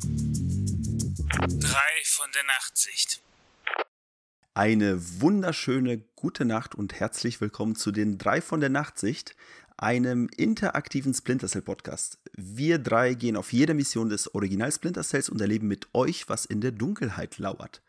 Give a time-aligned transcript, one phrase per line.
[0.00, 3.20] Drei von der Nachtsicht.
[4.54, 9.34] Eine wunderschöne gute Nacht und herzlich willkommen zu den drei von der Nachtsicht,
[9.76, 12.18] einem interaktiven Splinter Cell Podcast.
[12.36, 16.44] Wir drei gehen auf jede Mission des Original Splinter Cells und erleben mit euch, was
[16.44, 17.82] in der Dunkelheit lauert.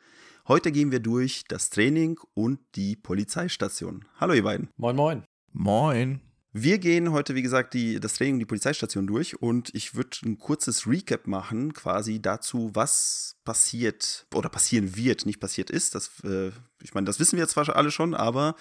[0.48, 4.05] Heute gehen wir durch das Training und die Polizeistation.
[4.20, 4.70] Hallo ihr beiden.
[4.78, 5.23] Moin, moin.
[5.52, 6.21] Moin.
[6.52, 10.18] Wir gehen heute, wie gesagt, die, das Training und die Polizeistation durch und ich würde
[10.26, 15.93] ein kurzes Recap machen, quasi dazu, was passiert oder passieren wird, nicht passiert ist.
[15.93, 18.56] Das, äh, ich meine, das wissen wir zwar alle schon, aber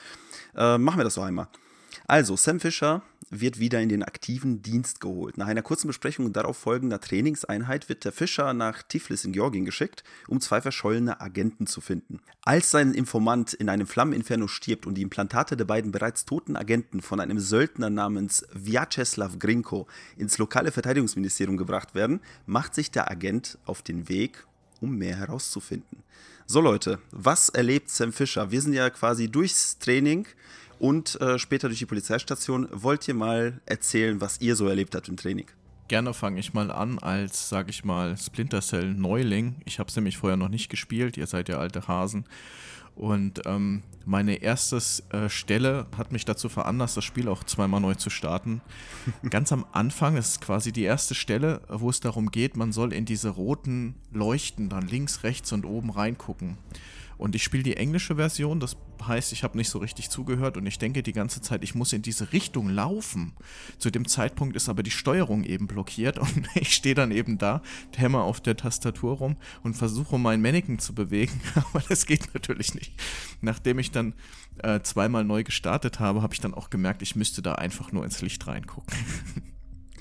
[0.55, 1.48] äh, machen wir das doch einmal.
[2.07, 5.37] Also, Sam Fisher wird wieder in den aktiven Dienst geholt.
[5.37, 9.65] Nach einer kurzen Besprechung und darauf folgender Trainingseinheit wird der Fischer nach Tiflis in Georgien
[9.65, 12.21] geschickt, um zwei verschollene Agenten zu finden.
[12.43, 17.02] Als sein Informant in einem Flammeninferno stirbt und die Implantate der beiden bereits toten Agenten
[17.02, 23.59] von einem Söldner namens Vyacheslav Grinko ins lokale Verteidigungsministerium gebracht werden, macht sich der Agent
[23.66, 24.46] auf den Weg,
[24.80, 26.02] um mehr herauszufinden.
[26.46, 28.51] So Leute, was erlebt Sam Fisher?
[28.51, 30.27] Wir sind ja quasi durchs Training
[30.79, 32.68] und äh, später durch die Polizeistation.
[32.73, 35.46] Wollt ihr mal erzählen, was ihr so erlebt habt im Training?
[35.88, 39.56] Gerne fange ich mal an als, sag ich mal, Splinter Cell Neuling.
[39.65, 42.26] Ich habe es nämlich vorher noch nicht gespielt, ihr seid ja alte Hasen.
[42.95, 47.95] Und ähm, meine erste äh, Stelle hat mich dazu veranlasst, das Spiel auch zweimal neu
[47.95, 48.60] zu starten.
[49.30, 53.04] Ganz am Anfang ist quasi die erste Stelle, wo es darum geht, man soll in
[53.04, 56.59] diese roten Leuchten dann links, rechts und oben reingucken.
[57.19, 60.66] Und ich spiele die englische Version, das heißt, ich habe nicht so richtig zugehört und
[60.66, 63.35] ich denke die ganze Zeit, ich muss in diese Richtung laufen.
[63.77, 67.62] Zu dem Zeitpunkt ist aber die Steuerung eben blockiert und ich stehe dann eben da,
[67.97, 72.75] hämmer auf der Tastatur rum und versuche mein Mannequin zu bewegen, aber das geht natürlich
[72.75, 72.94] nicht.
[73.41, 74.15] Nachdem ich dann
[74.62, 78.05] äh, zweimal neu gestartet habe, habe ich dann auch gemerkt, ich müsste da einfach nur
[78.05, 78.97] ins Licht reingucken.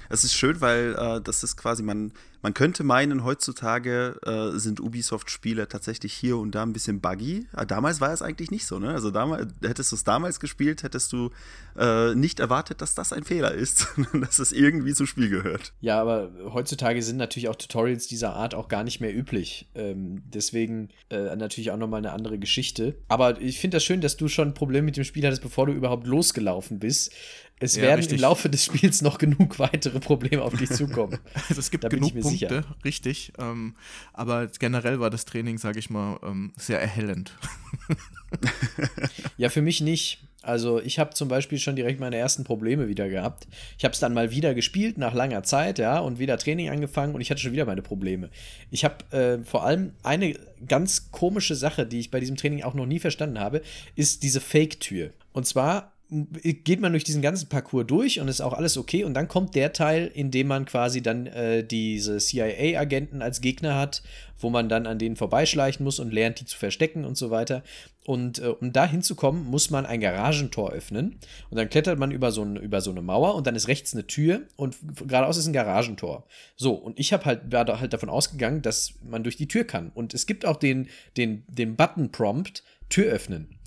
[0.09, 2.13] Es ist schön, weil äh, das ist quasi, man,
[2.47, 7.45] man könnte meinen, heutzutage äh, sind Ubisoft-Spiele tatsächlich hier und da ein bisschen buggy.
[7.51, 8.91] Aber damals war es eigentlich nicht so, ne?
[8.91, 11.31] Also damals, hättest du es damals gespielt, hättest du
[11.77, 15.73] äh, nicht erwartet, dass das ein Fehler ist, dass es irgendwie zum Spiel gehört.
[15.81, 19.67] Ja, aber heutzutage sind natürlich auch Tutorials dieser Art auch gar nicht mehr üblich.
[19.75, 22.95] Ähm, deswegen äh, natürlich auch nochmal eine andere Geschichte.
[23.09, 25.65] Aber ich finde das schön, dass du schon ein Problem mit dem Spiel hattest, bevor
[25.65, 27.11] du überhaupt losgelaufen bist.
[27.59, 28.17] Es ja, werden richtig.
[28.17, 31.17] im Laufe des Spiels noch genug weitere Probleme auf dich zukommen.
[31.49, 32.63] Also es gibt genug Punkte, sicher.
[32.83, 33.33] richtig.
[33.39, 33.75] Ähm,
[34.13, 37.31] aber generell war das Training, sage ich mal, ähm, sehr erhellend.
[39.37, 40.19] ja, für mich nicht.
[40.41, 43.47] Also ich habe zum Beispiel schon direkt meine ersten Probleme wieder gehabt.
[43.77, 47.15] Ich habe es dann mal wieder gespielt nach langer Zeit, ja, und wieder Training angefangen
[47.15, 48.29] und ich hatte schon wieder meine Probleme.
[48.71, 50.35] Ich habe äh, vor allem eine
[50.65, 53.61] ganz komische Sache, die ich bei diesem Training auch noch nie verstanden habe,
[53.95, 55.11] ist diese Fake-Tür.
[55.33, 59.03] Und zwar geht man durch diesen ganzen Parcours durch und ist auch alles okay.
[59.03, 63.75] Und dann kommt der Teil, in dem man quasi dann äh, diese CIA-Agenten als Gegner
[63.75, 64.03] hat,
[64.39, 67.61] wo man dann an denen vorbeischleichen muss und lernt, die zu verstecken und so weiter.
[68.05, 71.19] Und äh, um da hinzukommen, muss man ein Garagentor öffnen.
[71.49, 73.93] Und dann klettert man über so, ein, über so eine Mauer und dann ist rechts
[73.93, 76.25] eine Tür und geradeaus ist ein Garagentor.
[76.55, 79.65] So, und ich habe halt, war da halt davon ausgegangen, dass man durch die Tür
[79.65, 79.91] kann.
[79.93, 80.87] Und es gibt auch den,
[81.17, 83.59] den, den Button-Prompt, Tür öffnen.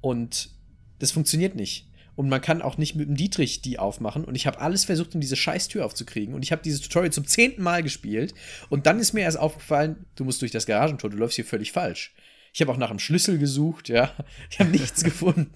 [0.00, 0.54] Und
[0.98, 1.86] das funktioniert nicht.
[2.16, 4.24] Und man kann auch nicht mit dem Dietrich die aufmachen.
[4.24, 6.34] Und ich habe alles versucht, um diese scheiß Tür aufzukriegen.
[6.34, 8.34] Und ich habe dieses Tutorial zum zehnten Mal gespielt.
[8.68, 11.72] Und dann ist mir erst aufgefallen, du musst durch das Garagentor, du läufst hier völlig
[11.72, 12.14] falsch.
[12.52, 14.14] Ich habe auch nach einem Schlüssel gesucht, ja.
[14.48, 15.50] Ich habe nichts gefunden.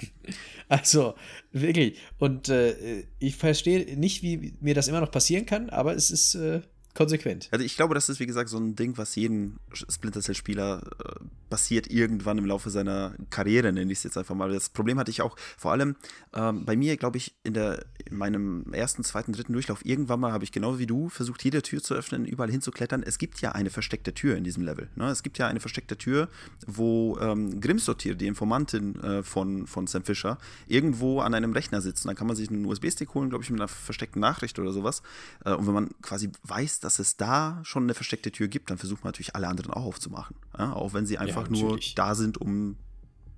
[0.68, 1.14] Also,
[1.52, 1.96] wirklich.
[2.18, 6.34] Und äh, ich verstehe nicht, wie mir das immer noch passieren kann, aber es ist,
[6.34, 6.62] äh,
[6.98, 7.48] konsequent.
[7.52, 11.24] Also ich glaube, das ist wie gesagt so ein Ding, was jeden Splinter Cell-Spieler äh,
[11.48, 14.50] passiert irgendwann im Laufe seiner Karriere, nenne ich es jetzt einfach mal.
[14.50, 15.94] Das Problem hatte ich auch vor allem
[16.34, 20.32] ähm, bei mir, glaube ich, in, der, in meinem ersten, zweiten, dritten Durchlauf irgendwann mal
[20.32, 23.02] habe ich genau wie du versucht, jede Tür zu öffnen, überall hinzuklettern.
[23.02, 24.88] Es gibt ja eine versteckte Tür in diesem Level.
[24.96, 25.08] Ne?
[25.08, 26.28] Es gibt ja eine versteckte Tür,
[26.66, 32.04] wo ähm, Grimstotir, die Informantin äh, von, von Sam Fisher, irgendwo an einem Rechner sitzt.
[32.04, 34.72] Und dann kann man sich einen USB-Stick holen, glaube ich, mit einer versteckten Nachricht oder
[34.72, 35.02] sowas.
[35.44, 38.70] Äh, und wenn man quasi weiß, dass dass es da schon eine versteckte Tür gibt,
[38.70, 40.36] dann versucht man natürlich alle anderen auch aufzumachen.
[40.56, 42.76] Ja, auch wenn sie einfach ja, nur da sind, um,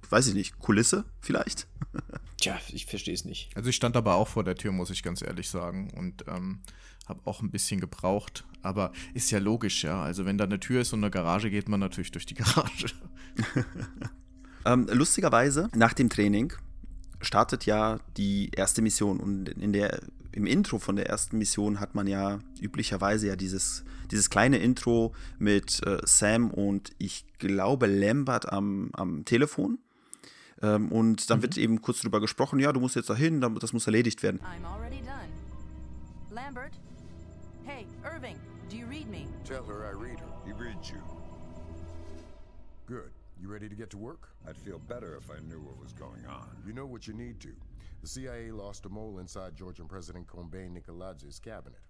[0.09, 1.67] weiß ich nicht, Kulisse vielleicht?
[2.41, 3.51] Tja, ich verstehe es nicht.
[3.55, 5.91] Also ich stand aber auch vor der Tür, muss ich ganz ehrlich sagen.
[5.95, 6.61] Und ähm,
[7.07, 8.45] habe auch ein bisschen gebraucht.
[8.63, 10.03] Aber ist ja logisch, ja.
[10.03, 12.87] Also wenn da eine Tür ist und eine Garage, geht man natürlich durch die Garage.
[14.65, 16.53] ähm, lustigerweise, nach dem Training
[17.21, 20.01] startet ja die erste Mission und in der
[20.33, 25.13] im Intro von der ersten Mission hat man ja üblicherweise ja dieses, dieses kleine Intro
[25.39, 29.79] mit äh, Sam und ich glaube Lambert am, am Telefon.
[30.63, 31.43] Ähm, und dann mhm.
[31.43, 34.41] wird eben kurz darüber gesprochen, ja, du musst jetzt dahin, das muss erledigt werden.
[34.41, 35.29] I'm already done.
[36.31, 36.73] Lambert,
[37.65, 38.37] hey, Irving,
[38.71, 39.27] Do you read me?
[39.45, 40.27] Tell her I read her.
[40.47, 41.03] He reads you.
[42.87, 43.11] Good.
[43.43, 44.29] You ready to get to work?
[44.49, 46.49] I'd feel better if I knew what was going on.
[46.65, 47.49] You know what you need to.
[48.01, 51.81] The CIA lost a mole inside Georgian President Kombain Nikoladz's cabinet.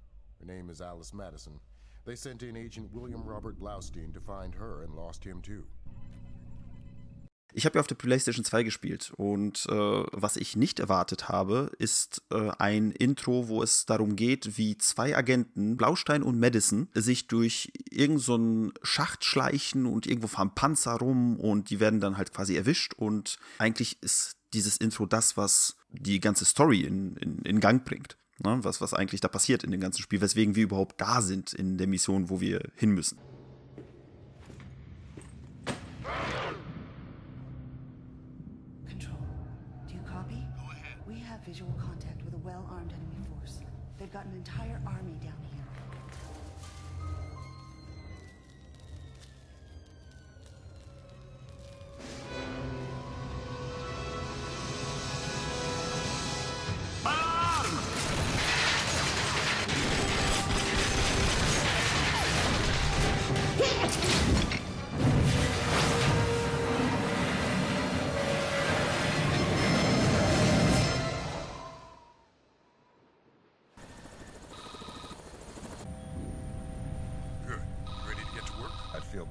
[0.41, 1.61] Her name is Alice Madison.
[2.07, 5.67] They sent in Agent William Robert Blaustein to find her and lost him too.
[7.53, 11.71] Ich habe ja auf der PlayStation 2 gespielt und äh, was ich nicht erwartet habe,
[11.79, 17.27] ist äh, ein Intro, wo es darum geht, wie zwei Agenten, Blaustein und Madison, sich
[17.27, 22.33] durch irgendeinen so Schacht schleichen und irgendwo fahren Panzer rum und die werden dann halt
[22.33, 27.61] quasi erwischt und eigentlich ist dieses Intro das, was die ganze Story in, in, in
[27.61, 28.17] Gang bringt.
[28.43, 28.59] Ne?
[28.63, 31.79] Was, was eigentlich da passiert in dem ganzen Spiel, weswegen wir überhaupt da sind in
[31.79, 33.19] der Mission, wo wir hin müssen.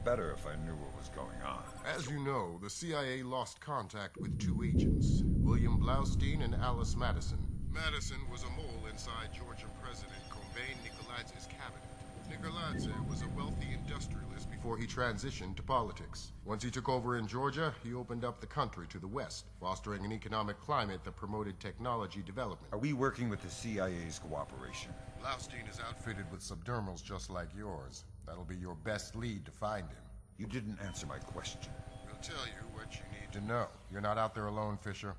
[0.09, 1.63] Better if I knew what was going on.
[1.95, 7.39] As you know, the CIA lost contact with two agents, William Blaustein and Alice Madison.
[7.71, 11.89] Madison was a mole inside Georgian President Kombain Nikoladz's cabinet.
[12.29, 16.31] Nikoladze was a wealthy industrialist before he transitioned to politics.
[16.45, 20.05] Once he took over in Georgia, he opened up the country to the west, fostering
[20.05, 22.71] an economic climate that promoted technology development.
[22.71, 24.91] Are we working with the CIA's cooperation?
[25.21, 28.03] Blaustein is outfitted with subdermals just like yours.
[28.25, 30.03] That'll be your best lead to find him.
[30.37, 31.71] You didn't answer my question.
[32.05, 33.67] We'll tell you what you need to know.
[33.91, 35.15] You're not out there alone, Fisher.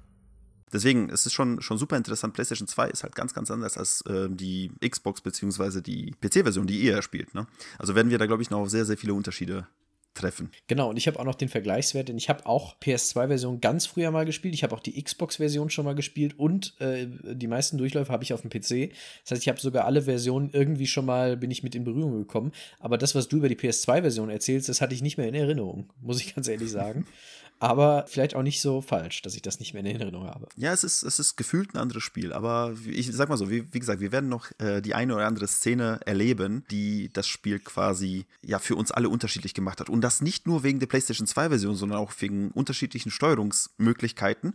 [0.73, 2.33] Deswegen, es ist schon, schon super interessant.
[2.33, 5.81] PlayStation 2 ist halt ganz, ganz anders als äh, die Xbox bzw.
[5.81, 7.35] die PC-Version, die ihr spielt.
[7.35, 7.47] Ne?
[7.79, 9.67] Also werden wir da, glaube ich, noch sehr, sehr viele Unterschiede
[10.15, 10.51] treffen.
[10.67, 14.11] Genau, und ich habe auch noch den Vergleichswert, denn ich habe auch PS2-Version ganz früher
[14.11, 14.55] mal gespielt.
[14.55, 18.33] Ich habe auch die Xbox-Version schon mal gespielt und äh, die meisten Durchläufe habe ich
[18.33, 18.93] auf dem PC.
[19.23, 22.19] Das heißt, ich habe sogar alle Versionen irgendwie schon mal, bin ich mit in Berührung
[22.19, 22.53] gekommen.
[22.79, 25.93] Aber das, was du über die PS2-Version erzählst, das hatte ich nicht mehr in Erinnerung,
[26.01, 27.07] muss ich ganz ehrlich sagen.
[27.61, 30.49] aber vielleicht auch nicht so falsch, dass ich das nicht mehr in Erinnerung habe.
[30.57, 33.73] Ja, es ist, es ist gefühlt ein anderes Spiel, aber ich sag mal so, wie,
[33.73, 37.59] wie gesagt, wir werden noch äh, die eine oder andere Szene erleben, die das Spiel
[37.59, 39.91] quasi ja für uns alle unterschiedlich gemacht hat.
[39.91, 44.55] Und das nicht nur wegen der PlayStation 2-Version, sondern auch wegen unterschiedlichen Steuerungsmöglichkeiten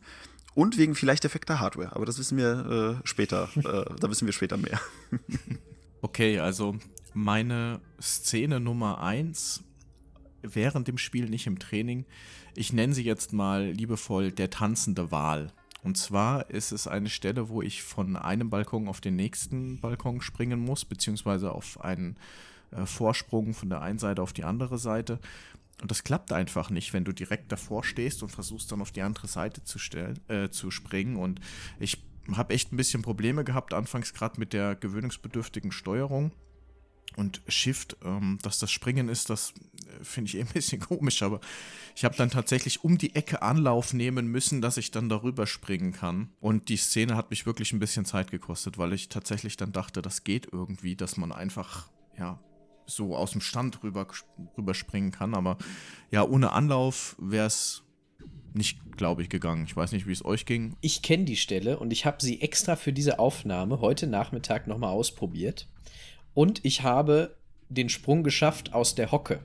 [0.56, 1.96] und wegen vielleicht defekter Hardware.
[1.96, 4.82] Aber das wissen wir äh, später, äh, da wissen wir später mehr.
[6.02, 6.76] okay, also
[7.14, 9.64] meine Szene Nummer 1
[10.54, 12.06] während dem Spiel, nicht im Training.
[12.56, 15.52] Ich nenne sie jetzt mal liebevoll der tanzende Wal.
[15.84, 20.20] Und zwar ist es eine Stelle, wo ich von einem Balkon auf den nächsten Balkon
[20.20, 22.18] springen muss, beziehungsweise auf einen
[22.72, 25.20] äh, Vorsprung von der einen Seite auf die andere Seite.
[25.82, 29.02] Und das klappt einfach nicht, wenn du direkt davor stehst und versuchst dann auf die
[29.02, 31.18] andere Seite zu, stellen, äh, zu springen.
[31.18, 31.40] Und
[31.80, 32.04] ich
[32.34, 36.32] habe echt ein bisschen Probleme gehabt, anfangs gerade mit der gewöhnungsbedürftigen Steuerung.
[37.16, 39.54] Und Shift, ähm, dass das Springen ist, das
[39.88, 41.40] äh, finde ich eh ein bisschen komisch, aber
[41.96, 45.94] ich habe dann tatsächlich um die Ecke Anlauf nehmen müssen, dass ich dann darüber springen
[45.94, 46.30] kann.
[46.42, 50.02] Und die Szene hat mich wirklich ein bisschen Zeit gekostet, weil ich tatsächlich dann dachte,
[50.02, 52.40] das geht irgendwie, dass man einfach, ja,
[52.88, 54.08] so aus dem Stand rüber,
[54.58, 55.34] rüberspringen kann.
[55.34, 55.58] Aber
[56.12, 57.84] ja, ohne Anlauf wäre es
[58.54, 59.66] nicht, glaube ich, gegangen.
[59.66, 60.76] Ich weiß nicht, wie es euch ging.
[60.82, 64.92] Ich kenne die Stelle und ich habe sie extra für diese Aufnahme heute Nachmittag nochmal
[64.92, 65.68] ausprobiert.
[66.36, 67.36] Und ich habe
[67.70, 69.40] den Sprung geschafft aus der Hocke.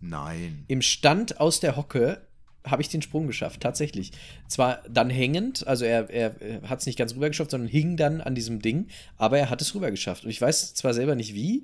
[0.00, 0.64] Nein.
[0.66, 2.22] Im Stand aus der Hocke
[2.64, 4.12] habe ich den Sprung geschafft, tatsächlich.
[4.48, 7.96] Zwar dann hängend, also er, er, er hat es nicht ganz rüber geschafft, sondern hing
[7.96, 10.24] dann an diesem Ding, aber er hat es rüber geschafft.
[10.24, 11.62] Und ich weiß zwar selber nicht wie,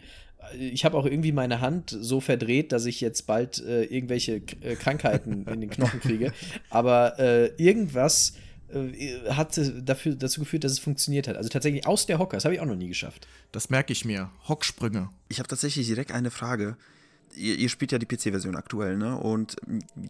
[0.58, 4.76] ich habe auch irgendwie meine Hand so verdreht, dass ich jetzt bald äh, irgendwelche äh,
[4.76, 6.32] Krankheiten in den Knochen kriege,
[6.70, 8.34] aber äh, irgendwas
[9.28, 11.36] hat dafür, dazu geführt, dass es funktioniert hat.
[11.36, 13.28] Also tatsächlich aus der Hocke, das habe ich auch noch nie geschafft.
[13.52, 14.30] Das merke ich mir.
[14.48, 15.10] Hocksprünge.
[15.28, 16.76] Ich habe tatsächlich direkt eine Frage.
[17.34, 19.16] Ihr, ihr spielt ja die PC-Version aktuell, ne?
[19.16, 19.56] Und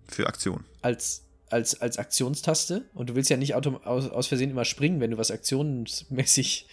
[0.08, 0.64] Für Aktion.
[0.82, 5.00] als, als, als Aktionstaste und du willst ja nicht autom aus, aus Versehen immer springen,
[5.00, 6.66] wenn du was aktionsmäßig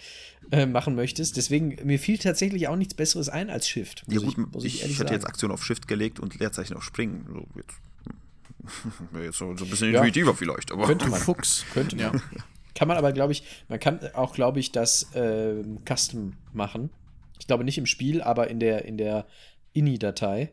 [0.52, 1.36] äh, machen möchtest.
[1.36, 4.04] Deswegen, mir fiel tatsächlich auch nichts Besseres ein als Shift.
[4.08, 5.30] Ja, gut, ich, muss ich, ehrlich hätte jetzt sagen.
[5.32, 7.26] Aktion auf Shift gelegt und Leerzeichen auf Springen.
[7.30, 7.74] So, jetzt,
[9.12, 9.98] wäre jetzt so, so ein bisschen Ja.
[10.00, 10.86] intuitiver vielleicht, aber.
[10.86, 11.20] Könnte man.
[11.20, 11.64] Fuchs.
[11.72, 12.12] Könnte ja.
[12.80, 12.88] Man.
[12.88, 16.90] Kann man aber, glaube ich, man kann auch, glaube ich, das ähm, Custom machen.
[17.38, 19.26] Ich glaube nicht im Spiel, aber in der, in der
[19.72, 20.50] INI-Datei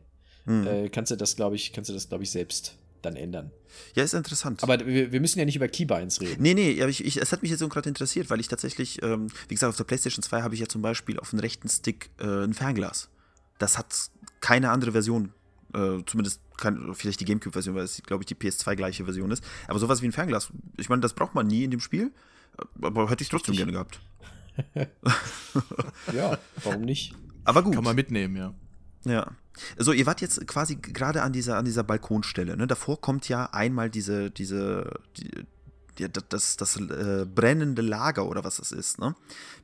[0.48, 0.66] Hm.
[0.66, 3.52] äh, kannst du das, glaube ich, kannst du das, glaube ich, selbst dann ändern.
[3.96, 4.64] Ja, ist interessant.
[4.64, 6.42] Aber wir, wir müssen ja nicht über Keybinds reden.
[6.42, 9.04] Nee, nee, aber ich, ich, es hat mich jetzt so gerade interessiert, weil ich tatsächlich,
[9.04, 11.70] ähm, wie gesagt, auf der PlayStation 2 habe ich ja zum Beispiel auf dem rechten
[11.70, 13.10] Stick äh, ein Fernglas.
[13.60, 13.94] Das hat
[14.40, 15.34] keine andere Version,
[15.78, 19.44] äh, zumindest kann, vielleicht die Gamecube-Version, weil es, glaube ich, die PS2 gleiche Version ist.
[19.68, 22.12] Aber sowas wie ein Fernglas, ich meine, das braucht man nie in dem Spiel,
[22.82, 24.00] aber hätte ich trotzdem gerne gehabt.
[26.14, 27.14] Ja, warum nicht?
[27.44, 27.76] Aber gut.
[27.76, 28.56] Kann man mitnehmen, ja.
[29.06, 29.32] Ja.
[29.78, 32.58] So, ihr wart jetzt quasi gerade an dieser, an dieser Balkonstelle.
[32.58, 32.68] Ne?
[32.68, 35.46] Davor kommt ja einmal diese, diese, die,
[35.98, 39.00] die, das, das äh, brennende Lager oder was das ist.
[39.00, 39.16] Ne?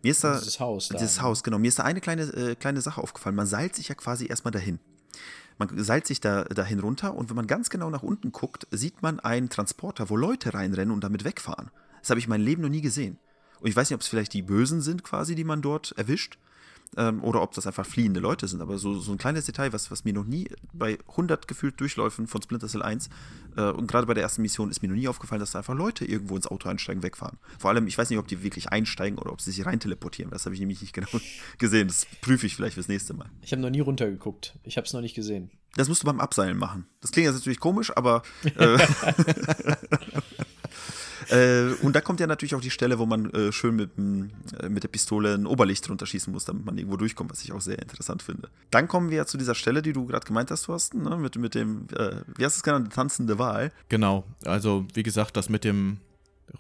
[0.01, 1.21] Mir ist da, Dieses Haus da, Dieses?
[1.21, 1.59] Haus, genau.
[1.59, 3.35] Mir ist da eine kleine, äh, kleine Sache aufgefallen.
[3.35, 4.79] Man seilt sich ja quasi erstmal dahin.
[5.57, 9.01] Man seilt sich da dahin runter und wenn man ganz genau nach unten guckt, sieht
[9.01, 11.71] man einen Transporter, wo Leute reinrennen und damit wegfahren.
[12.01, 13.17] Das habe ich mein Leben noch nie gesehen.
[13.59, 16.37] Und ich weiß nicht, ob es vielleicht die Bösen sind, quasi, die man dort erwischt.
[16.97, 18.61] Ähm, oder ob das einfach fliehende Leute sind.
[18.61, 22.27] Aber so, so ein kleines Detail, was, was mir noch nie bei 100 gefühlt Durchläufen
[22.27, 23.09] von Splinter Cell 1
[23.55, 25.75] äh, und gerade bei der ersten Mission ist mir noch nie aufgefallen, dass da einfach
[25.75, 27.37] Leute irgendwo ins Auto einsteigen, wegfahren.
[27.59, 30.31] Vor allem, ich weiß nicht, ob die wirklich einsteigen oder ob sie sich rein teleportieren.
[30.31, 31.07] Das habe ich nämlich nicht genau
[31.57, 31.87] gesehen.
[31.87, 33.29] Das prüfe ich vielleicht fürs nächste Mal.
[33.41, 34.57] Ich habe noch nie runtergeguckt.
[34.63, 35.51] Ich habe es noch nicht gesehen.
[35.75, 36.85] Das musst du beim Abseilen machen.
[37.01, 38.21] Das klingt jetzt natürlich komisch, aber.
[38.43, 38.77] Äh,
[41.33, 44.69] äh, und da kommt ja natürlich auch die Stelle, wo man äh, schön mit, äh,
[44.69, 47.61] mit der Pistole ein Oberlicht drunter schießen muss, damit man irgendwo durchkommt, was ich auch
[47.61, 48.49] sehr interessant finde.
[48.69, 51.17] Dann kommen wir ja zu dieser Stelle, die du gerade gemeint hast, Thorsten, ne?
[51.17, 53.71] mit, mit dem, äh, wie hast du es genannt, tanzende Wahl.
[53.89, 54.25] Genau.
[54.45, 55.97] Also, wie gesagt, das mit dem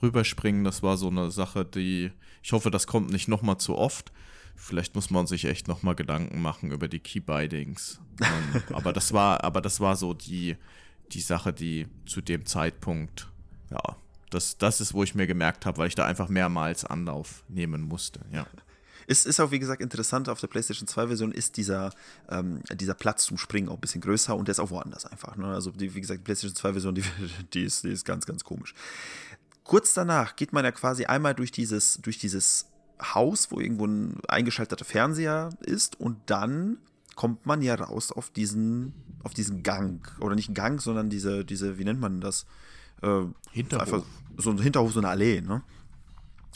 [0.01, 2.11] Rüberspringen, das war so eine Sache, die.
[2.41, 4.11] Ich hoffe, das kommt nicht nochmal zu oft.
[4.55, 7.99] Vielleicht muss man sich echt nochmal Gedanken machen über die Keybindings.
[8.21, 10.57] Ähm, aber das war, aber das war so die,
[11.11, 13.29] die Sache, die zu dem Zeitpunkt,
[13.71, 13.97] ja,
[14.33, 17.81] das, das ist, wo ich mir gemerkt habe, weil ich da einfach mehrmals Anlauf nehmen
[17.81, 18.45] musste, ja.
[19.05, 21.91] Es ist auch, wie gesagt, interessant, auf der PlayStation 2-Version ist dieser,
[22.29, 25.35] ähm, dieser Platz zum Springen auch ein bisschen größer und der ist auch woanders einfach.
[25.35, 25.47] Ne?
[25.47, 27.03] Also, die, wie gesagt, die PlayStation 2-Version, die,
[27.53, 28.73] die, ist, die ist ganz, ganz komisch.
[29.63, 32.67] Kurz danach geht man ja quasi einmal durch dieses, durch dieses
[33.01, 36.77] Haus, wo irgendwo ein eingeschalteter Fernseher ist und dann
[37.15, 40.01] kommt man ja raus auf diesen, auf diesen Gang.
[40.19, 42.45] Oder nicht Gang, sondern diese, diese, wie nennt man das?
[43.03, 43.93] Äh, Hinterhof.
[43.93, 44.03] Einfach
[44.37, 45.61] so ein Hinterhof, so eine Allee, ne?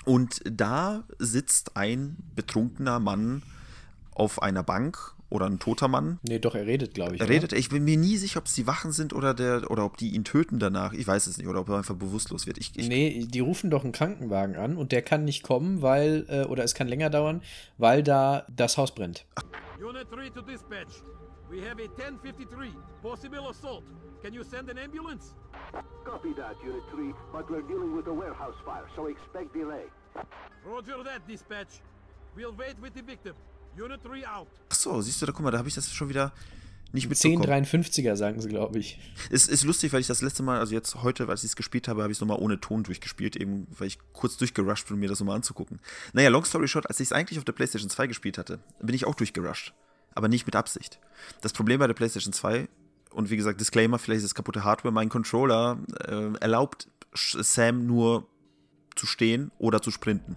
[0.05, 3.43] Und da sitzt ein betrunkener Mann
[4.11, 6.19] auf einer Bank oder ein toter Mann.
[6.27, 7.21] Nee, doch, er redet, glaube ich.
[7.21, 7.33] Er oder?
[7.33, 9.97] redet, ich bin mir nie sicher, ob es die Wachen sind oder der oder ob
[9.97, 10.93] die ihn töten danach.
[10.93, 11.47] Ich weiß es nicht.
[11.47, 12.57] Oder ob er einfach bewusstlos wird.
[12.57, 16.25] Ich, ich, Nee, die rufen doch einen Krankenwagen an und der kann nicht kommen, weil,
[16.29, 17.41] äh, oder es kann länger dauern,
[17.77, 19.25] weil da das Haus brennt.
[19.77, 21.03] Unit 3 to dispatch.
[21.49, 22.71] We have a 1053.
[23.01, 23.83] Possible assault.
[24.21, 25.33] Can you send an ambulance?
[26.03, 29.85] Copy that, Unit 3, but we're dealing with a warehouse fire, so expect delay.
[30.65, 31.81] Roger that, dispatch.
[32.35, 33.35] We'll wait with the victim.
[33.77, 34.47] Unit 3 out.
[34.69, 36.33] Achso, siehst du, da guck mal, da habe ich das schon wieder
[36.93, 37.65] nicht mitbekommen.
[37.65, 38.99] 1053er, sagen sie, glaube ich.
[39.29, 41.87] Es ist lustig, weil ich das letzte Mal, also jetzt heute, als ich es gespielt
[41.87, 44.99] habe, habe ich es nochmal ohne Ton durchgespielt, eben weil ich kurz durchgerusht bin, um
[44.99, 45.79] mir das nochmal anzugucken.
[46.13, 48.95] Naja, long story short, als ich es eigentlich auf der PlayStation 2 gespielt hatte, bin
[48.95, 49.73] ich auch durchgerusht.
[50.17, 50.99] Aber nicht mit Absicht.
[51.41, 52.67] Das Problem bei der PlayStation 2,
[53.11, 58.27] und wie gesagt, Disclaimer, vielleicht ist kaputte Hardware, mein Controller äh, erlaubt Sam nur
[58.95, 60.35] zu stehen oder zu sprinten.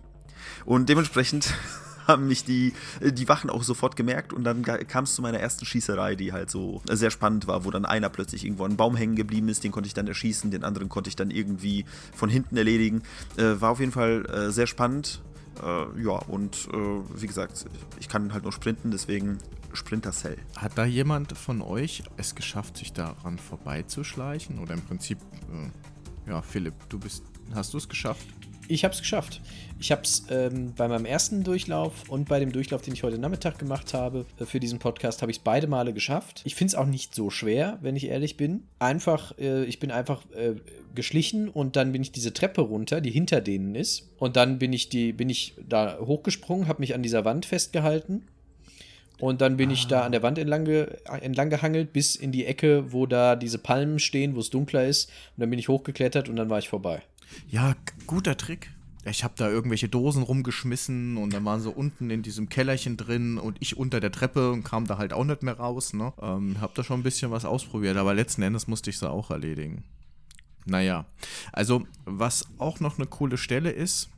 [0.67, 1.55] Und dementsprechend
[2.07, 5.65] haben mich die, die Wachen auch sofort gemerkt und dann kam es zu meiner ersten
[5.65, 8.97] Schießerei, die halt so sehr spannend war, wo dann einer plötzlich irgendwo an einem Baum
[8.97, 12.29] hängen geblieben ist, den konnte ich dann erschießen, den anderen konnte ich dann irgendwie von
[12.29, 13.03] hinten erledigen.
[13.39, 15.23] Äh, war auf jeden Fall äh, sehr spannend.
[15.63, 17.65] Äh, ja, und äh, wie gesagt,
[17.99, 19.39] ich kann halt nur sprinten, deswegen
[19.73, 20.37] Sprinter Cell.
[20.57, 24.59] Hat da jemand von euch es geschafft, sich daran vorbeizuschleichen?
[24.59, 25.19] Oder im Prinzip,
[25.53, 27.25] äh, ja, Philipp, du bist,
[27.55, 28.27] hast du es geschafft?
[28.71, 29.41] Ich habe es geschafft.
[29.81, 33.19] Ich habe es ähm, bei meinem ersten Durchlauf und bei dem Durchlauf, den ich heute
[33.19, 36.43] Nachmittag gemacht habe äh, für diesen Podcast, habe ich es beide Male geschafft.
[36.45, 38.63] Ich finde es auch nicht so schwer, wenn ich ehrlich bin.
[38.79, 40.55] Einfach, äh, ich bin einfach äh,
[40.95, 44.09] geschlichen und dann bin ich diese Treppe runter, die hinter denen ist.
[44.19, 48.27] Und dann bin ich die, bin ich da hochgesprungen, habe mich an dieser Wand festgehalten.
[49.21, 50.87] Und dann bin ich da an der Wand entlang, ge
[51.21, 55.11] entlang gehangelt bis in die Ecke, wo da diese Palmen stehen, wo es dunkler ist.
[55.37, 57.03] Und dann bin ich hochgeklettert und dann war ich vorbei.
[57.49, 57.75] Ja,
[58.07, 58.71] guter Trick.
[59.05, 63.39] ich habe da irgendwelche Dosen rumgeschmissen und dann waren sie unten in diesem Kellerchen drin
[63.39, 65.93] und ich unter der Treppe und kam da halt auch nicht mehr raus.
[65.93, 66.13] Ne?
[66.21, 69.31] Ähm, hab da schon ein bisschen was ausprobiert, aber letzten Endes musste ich sie auch
[69.31, 69.85] erledigen.
[70.67, 71.07] Naja,
[71.53, 74.11] also was auch noch eine coole Stelle ist,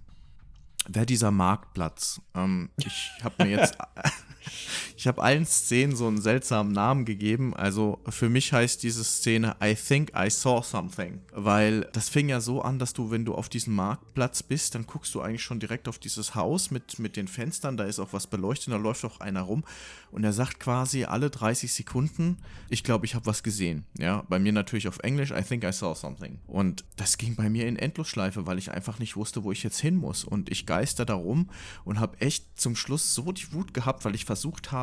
[0.88, 2.20] wäre dieser Marktplatz.
[2.34, 3.76] Ähm, ich habe mir jetzt,
[4.96, 7.54] ich habe allen Szenen so einen seltsamen Namen gegeben.
[7.54, 12.40] Also für mich heißt diese Szene I think I saw something, weil das fing ja
[12.40, 15.60] so an, dass du, wenn du auf diesem Marktplatz bist, dann guckst du eigentlich schon
[15.60, 19.04] direkt auf dieses Haus mit, mit den Fenstern, da ist auch was beleuchtet, da läuft
[19.04, 19.64] auch einer rum
[20.10, 23.84] und er sagt quasi alle 30 Sekunden, ich glaube, ich habe was gesehen.
[23.98, 26.38] Ja, bei mir natürlich auf Englisch, I think I saw something.
[26.46, 29.80] Und das ging bei mir in Endlosschleife, weil ich einfach nicht wusste, wo ich jetzt
[29.80, 31.48] hin muss und ich geister da rum
[31.84, 34.81] und habe echt zum Schluss so die Wut gehabt, weil ich versucht habe,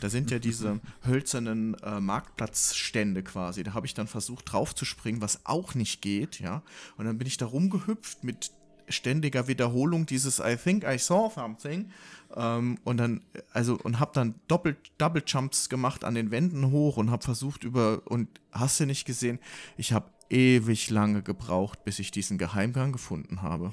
[0.00, 4.84] da sind ja diese hölzernen äh, Marktplatzstände quasi, da habe ich dann versucht drauf zu
[4.84, 6.62] springen, was auch nicht geht, ja.
[6.96, 8.52] Und dann bin ich da rumgehüpft mit
[8.88, 11.90] ständiger Wiederholung dieses I think I saw something.
[12.34, 16.96] Ähm, und dann also und habe dann doppelt Double Jumps gemacht an den Wänden hoch
[16.96, 19.38] und habe versucht über und hast du nicht gesehen,
[19.76, 23.72] ich habe ewig lange gebraucht, bis ich diesen Geheimgang gefunden habe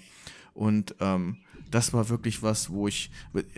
[0.55, 1.37] und ähm,
[1.71, 3.09] das war wirklich was, wo ich,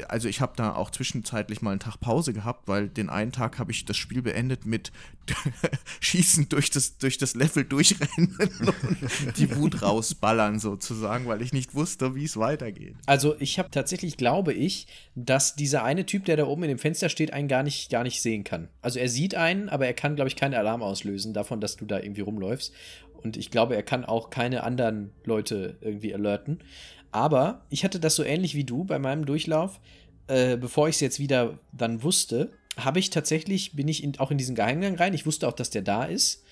[0.07, 3.59] also ich habe da auch zwischenzeitlich mal einen Tag Pause gehabt, weil den einen Tag
[3.59, 4.91] habe ich das Spiel beendet mit
[5.99, 8.35] Schießen durch das, durch das Level durchrennen
[9.25, 12.95] und die Wut rausballern sozusagen, weil ich nicht wusste, wie es weitergeht.
[13.05, 16.79] Also ich habe tatsächlich, glaube ich, dass dieser eine Typ, der da oben in dem
[16.79, 18.69] Fenster steht, einen gar nicht, gar nicht sehen kann.
[18.81, 21.85] Also er sieht einen, aber er kann, glaube ich, keinen Alarm auslösen davon, dass du
[21.85, 22.73] da irgendwie rumläufst.
[23.23, 26.59] Und ich glaube, er kann auch keine anderen Leute irgendwie alerten.
[27.11, 29.79] Aber ich hatte das so ähnlich wie du bei meinem Durchlauf.
[30.27, 34.31] Äh, bevor ich es jetzt wieder dann wusste, habe ich tatsächlich, bin ich in, auch
[34.31, 35.13] in diesen Geheimgang rein.
[35.13, 36.43] Ich wusste auch, dass der da ist.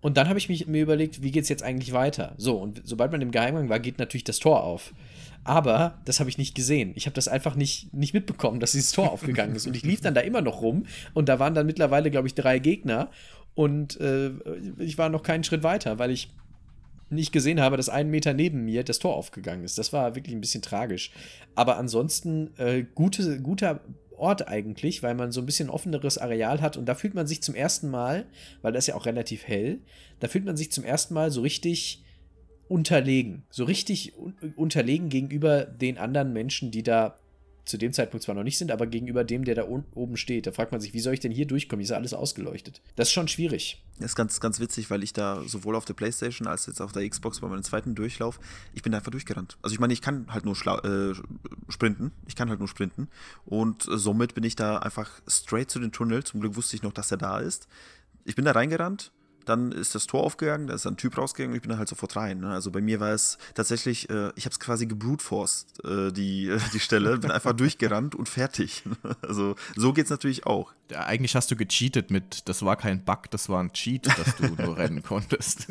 [0.00, 2.34] Und dann habe ich mich, mir überlegt, wie geht es jetzt eigentlich weiter?
[2.36, 4.92] So, und sobald man im Geheimgang war, geht natürlich das Tor auf.
[5.44, 6.92] Aber das habe ich nicht gesehen.
[6.94, 9.66] Ich habe das einfach nicht, nicht mitbekommen, dass dieses Tor aufgegangen ist.
[9.66, 10.84] Und ich lief dann da immer noch rum.
[11.12, 13.10] Und da waren dann mittlerweile, glaube ich, drei Gegner.
[13.54, 14.30] Und äh,
[14.78, 16.30] ich war noch keinen Schritt weiter, weil ich
[17.10, 19.78] nicht gesehen habe, dass einen Meter neben mir das Tor aufgegangen ist.
[19.78, 21.12] Das war wirklich ein bisschen tragisch.
[21.54, 23.80] Aber ansonsten äh, gute, guter
[24.16, 27.42] Ort eigentlich, weil man so ein bisschen offeneres Areal hat und da fühlt man sich
[27.42, 28.26] zum ersten Mal,
[28.62, 29.80] weil das ist ja auch relativ hell,
[30.20, 32.04] da fühlt man sich zum ersten Mal so richtig
[32.68, 37.16] unterlegen, so richtig un unterlegen gegenüber den anderen Menschen, die da
[37.64, 40.46] zu dem Zeitpunkt zwar noch nicht sind, aber gegenüber dem, der da oben steht.
[40.46, 41.80] Da fragt man sich, wie soll ich denn hier durchkommen?
[41.80, 42.82] Hier ist ja alles ausgeleuchtet.
[42.96, 43.82] Das ist schon schwierig.
[43.98, 46.92] Das ist ganz, ganz witzig, weil ich da sowohl auf der Playstation als jetzt auf
[46.92, 48.38] der Xbox bei meinem zweiten Durchlauf,
[48.74, 49.56] ich bin da einfach durchgerannt.
[49.62, 51.14] Also ich meine, ich kann halt nur äh,
[51.68, 52.12] sprinten.
[52.26, 53.08] Ich kann halt nur sprinten.
[53.44, 56.24] Und somit bin ich da einfach straight zu den Tunnel.
[56.24, 57.68] Zum Glück wusste ich noch, dass er da ist.
[58.24, 59.12] Ich bin da reingerannt,
[59.44, 61.88] dann ist das Tor aufgegangen, da ist ein Typ rausgegangen und ich bin dann halt
[61.88, 62.40] sofort rein.
[62.40, 62.50] Ne?
[62.50, 66.58] Also bei mir war es tatsächlich, äh, ich habe es quasi gebrutforst, äh, die, äh,
[66.72, 68.84] die Stelle, bin einfach durchgerannt und fertig.
[69.22, 70.72] also so geht es natürlich auch.
[70.90, 74.36] Ja, eigentlich hast du gecheatet mit, das war kein Bug, das war ein Cheat, dass
[74.36, 75.68] du nur rennen konntest.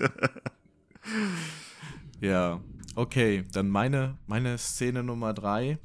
[2.21, 2.59] ja,
[2.95, 5.79] okay, dann meine, meine Szene Nummer drei.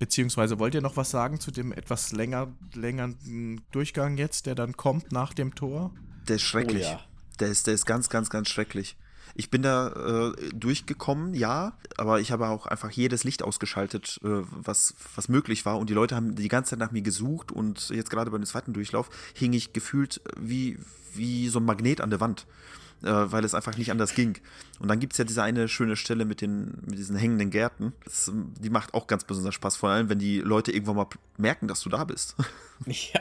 [0.00, 4.74] Beziehungsweise wollt ihr noch was sagen zu dem etwas länger, längeren Durchgang jetzt, der dann
[4.74, 5.92] kommt nach dem Tor?
[6.26, 6.86] Der ist schrecklich.
[6.86, 7.00] Oh ja.
[7.40, 8.96] Der ist, der ist ganz, ganz, ganz schrecklich.
[9.34, 14.42] Ich bin da äh, durchgekommen, ja, aber ich habe auch einfach jedes Licht ausgeschaltet, äh,
[14.50, 15.78] was, was möglich war.
[15.78, 18.46] Und die Leute haben die ganze Zeit nach mir gesucht und jetzt gerade bei dem
[18.46, 20.78] zweiten Durchlauf hing ich gefühlt wie,
[21.14, 22.46] wie so ein Magnet an der Wand,
[23.02, 24.36] äh, weil es einfach nicht anders ging.
[24.80, 27.92] Und dann gibt es ja diese eine schöne Stelle mit, den, mit diesen hängenden Gärten.
[28.04, 31.68] Das, die macht auch ganz besonders Spaß, vor allem wenn die Leute irgendwann mal merken,
[31.68, 32.34] dass du da bist.
[32.86, 33.20] Ja.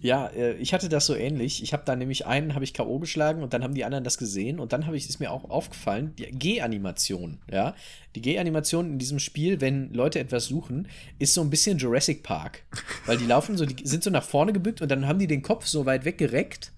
[0.00, 1.62] Ja, äh, ich hatte das so ähnlich.
[1.62, 2.98] Ich habe da nämlich einen, habe ich K.O.
[2.98, 5.50] geschlagen und dann haben die anderen das gesehen und dann habe ich, ist mir auch
[5.50, 7.74] aufgefallen, die G-Animation, ja.
[8.14, 12.64] Die G-Animation in diesem Spiel, wenn Leute etwas suchen, ist so ein bisschen Jurassic Park.
[13.06, 15.42] Weil die laufen so, die sind so nach vorne gebückt und dann haben die den
[15.42, 16.72] Kopf so weit weggereckt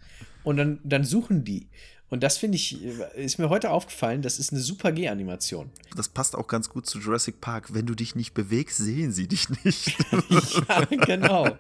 [0.44, 1.68] und dann, dann suchen die.
[2.11, 5.70] Und das finde ich, äh, ist mir heute aufgefallen, das ist eine super G-Animation.
[5.96, 7.72] Das passt auch ganz gut zu Jurassic Park.
[7.72, 9.96] Wenn du dich nicht bewegst, sehen sie dich nicht.
[10.68, 11.56] ja, genau.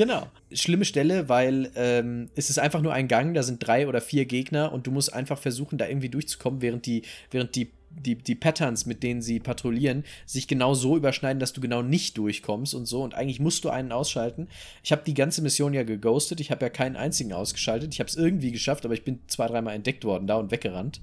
[0.00, 0.28] Genau.
[0.50, 4.24] Schlimme Stelle, weil ähm, es ist einfach nur ein Gang, da sind drei oder vier
[4.24, 8.34] Gegner und du musst einfach versuchen, da irgendwie durchzukommen, während die, während die, die, die
[8.34, 12.86] Patterns, mit denen sie patrouillieren, sich genau so überschneiden, dass du genau nicht durchkommst und
[12.86, 13.02] so.
[13.02, 14.48] Und eigentlich musst du einen ausschalten.
[14.82, 17.92] Ich habe die ganze Mission ja geghostet, ich habe ja keinen einzigen ausgeschaltet.
[17.92, 21.02] Ich habe es irgendwie geschafft, aber ich bin zwei, dreimal entdeckt worden da und weggerannt.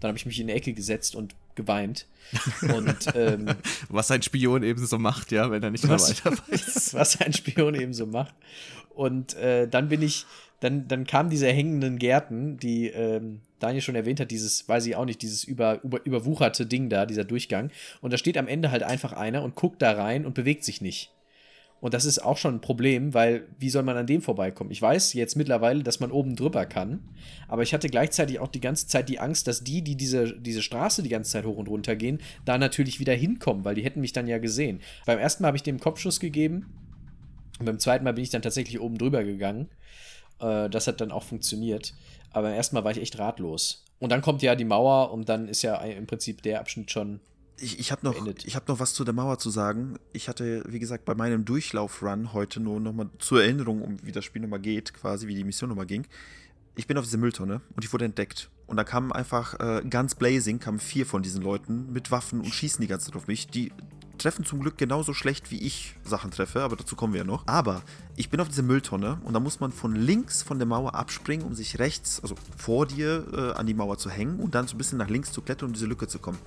[0.00, 2.06] Dann habe ich mich in die Ecke gesetzt und geweint.
[2.74, 3.46] Und, ähm,
[3.88, 6.92] was ein Spion eben so macht, ja, wenn er nicht mehr weiter weiß.
[6.94, 8.34] Was ein Spion eben so macht.
[8.94, 10.26] Und äh, dann bin ich,
[10.60, 14.96] dann, dann kamen diese hängenden Gärten, die, ähm, Daniel schon erwähnt hat, dieses, weiß ich
[14.96, 17.70] auch nicht, dieses über, über, überwucherte Ding da, dieser Durchgang.
[18.00, 20.80] Und da steht am Ende halt einfach einer und guckt da rein und bewegt sich
[20.80, 21.10] nicht.
[21.80, 24.72] Und das ist auch schon ein Problem, weil wie soll man an dem vorbeikommen?
[24.72, 27.00] Ich weiß jetzt mittlerweile, dass man oben drüber kann,
[27.46, 30.62] aber ich hatte gleichzeitig auch die ganze Zeit die Angst, dass die, die diese, diese
[30.62, 34.00] Straße die ganze Zeit hoch und runter gehen, da natürlich wieder hinkommen, weil die hätten
[34.00, 34.80] mich dann ja gesehen.
[35.06, 36.66] Beim ersten Mal habe ich dem Kopfschuss gegeben
[37.60, 39.68] und beim zweiten Mal bin ich dann tatsächlich oben drüber gegangen.
[40.40, 41.94] Äh, das hat dann auch funktioniert.
[42.32, 43.84] Aber beim ersten Mal war ich echt ratlos.
[43.98, 47.20] Und dann kommt ja die Mauer und dann ist ja im Prinzip der Abschnitt schon
[47.60, 49.98] ich, ich habe noch, hab noch was zu der Mauer zu sagen.
[50.12, 54.24] Ich hatte, wie gesagt, bei meinem Durchlauf-Run heute nur nochmal zur Erinnerung, um wie das
[54.24, 56.06] Spiel nochmal geht, quasi, wie die Mission nochmal ging.
[56.76, 58.50] Ich bin auf diese Mülltonne und ich wurde entdeckt.
[58.66, 62.54] Und da kamen einfach äh, ganz blazing, kamen vier von diesen Leuten mit Waffen und
[62.54, 63.48] schießen die ganze Zeit auf mich.
[63.48, 63.72] Die
[64.18, 67.46] treffen zum Glück genauso schlecht, wie ich Sachen treffe, aber dazu kommen wir ja noch.
[67.46, 67.82] Aber
[68.16, 71.46] ich bin auf dieser Mülltonne und da muss man von links von der Mauer abspringen,
[71.46, 74.74] um sich rechts, also vor dir, äh, an die Mauer zu hängen und dann so
[74.74, 76.38] ein bisschen nach links zu klettern, um diese Lücke zu kommen.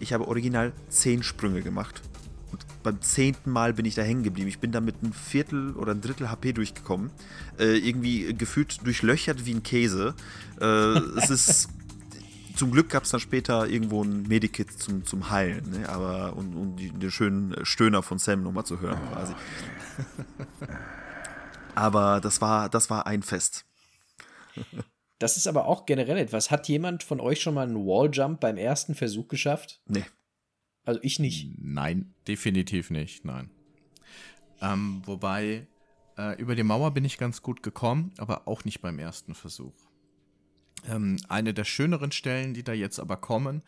[0.00, 2.02] Ich habe original zehn Sprünge gemacht.
[2.50, 4.48] Und beim zehnten Mal bin ich da hängen geblieben.
[4.48, 7.10] Ich bin da mit einem Viertel oder ein Drittel HP durchgekommen.
[7.58, 10.14] Äh, irgendwie gefühlt durchlöchert wie ein Käse.
[10.60, 11.68] Äh, es ist.
[12.56, 15.88] Zum Glück gab es dann später irgendwo ein Medikit zum, zum Heilen, ne?
[15.88, 19.32] aber um, um den schönen Stöhner von Sam nochmal zu hören, quasi.
[21.74, 23.64] Aber das war, das war ein Fest.
[25.20, 26.50] Das ist aber auch generell etwas.
[26.50, 29.80] Hat jemand von euch schon mal einen Walljump beim ersten Versuch geschafft?
[29.86, 30.04] Nee.
[30.84, 31.52] Also ich nicht.
[31.58, 33.50] Nein, definitiv nicht, nein.
[34.62, 35.66] Ähm, wobei,
[36.16, 39.74] äh, über die Mauer bin ich ganz gut gekommen, aber auch nicht beim ersten Versuch.
[40.88, 43.62] Ähm, eine der schöneren Stellen, die da jetzt aber kommen,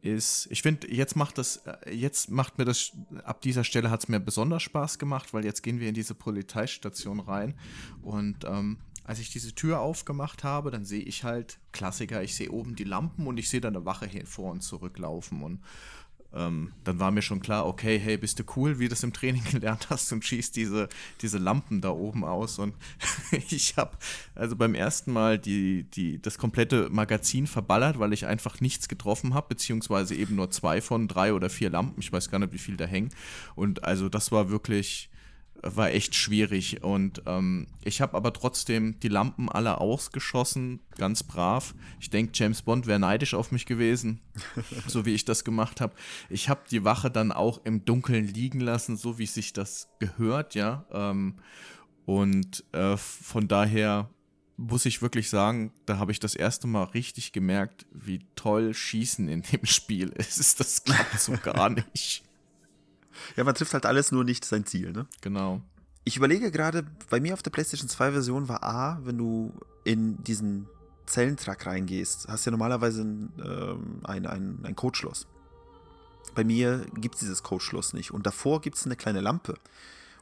[0.00, 2.92] ist, ich finde, jetzt macht das, äh, jetzt macht mir das,
[3.24, 6.14] ab dieser Stelle hat es mir besonders Spaß gemacht, weil jetzt gehen wir in diese
[6.14, 7.58] Polizeistation rein
[8.02, 12.50] und ähm, als ich diese Tür aufgemacht habe, dann sehe ich halt, Klassiker, ich sehe
[12.50, 15.42] oben die Lampen und ich sehe dann eine Wache vor und zurücklaufen.
[15.42, 15.60] Und
[16.34, 19.12] ähm, dann war mir schon klar, okay, hey, bist du cool, wie du das im
[19.12, 20.88] Training gelernt hast und schießt diese,
[21.20, 22.58] diese Lampen da oben aus.
[22.58, 22.74] Und
[23.50, 23.96] ich habe
[24.34, 29.34] also beim ersten Mal die, die, das komplette Magazin verballert, weil ich einfach nichts getroffen
[29.34, 32.00] habe, beziehungsweise eben nur zwei von drei oder vier Lampen.
[32.00, 33.10] Ich weiß gar nicht, wie viel da hängen.
[33.54, 35.10] Und also das war wirklich
[35.62, 36.82] war echt schwierig.
[36.82, 41.74] Und ähm, ich habe aber trotzdem die Lampen alle ausgeschossen, ganz brav.
[42.00, 44.20] Ich denke, James Bond wäre neidisch auf mich gewesen,
[44.86, 45.94] so wie ich das gemacht habe.
[46.28, 50.54] Ich habe die Wache dann auch im Dunkeln liegen lassen, so wie sich das gehört,
[50.54, 50.84] ja.
[50.92, 51.36] Ähm,
[52.06, 54.10] und äh, von daher
[54.56, 59.28] muss ich wirklich sagen, da habe ich das erste Mal richtig gemerkt, wie toll Schießen
[59.28, 60.60] in dem Spiel ist.
[60.60, 62.22] Das klappt so gar nicht.
[63.36, 65.06] Ja, man trifft halt alles, nur nicht sein Ziel, ne?
[65.20, 65.62] Genau.
[66.04, 70.22] Ich überlege gerade, bei mir auf der PlayStation 2 Version war A, wenn du in
[70.22, 70.68] diesen
[71.06, 75.26] Zellentrack reingehst, hast du ja normalerweise ein, ähm, ein, ein, ein Codeschloss.
[76.34, 78.10] Bei mir gibt es dieses Codeschloss nicht.
[78.10, 79.54] Und davor gibt es eine kleine Lampe.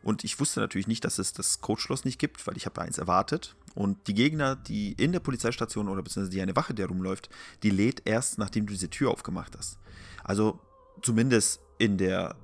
[0.03, 2.99] Und ich wusste natürlich nicht, dass es das Codeschloss nicht gibt, weil ich habe eins
[2.99, 3.55] erwartet.
[3.75, 7.31] Und die Gegner, die in der Polizeistation oder beziehungsweise die eine Wache, der rumläuft,
[7.63, 9.79] die lädt erst, nachdem du diese Tür aufgemacht hast.
[10.25, 10.61] Also
[11.03, 12.37] zumindest in der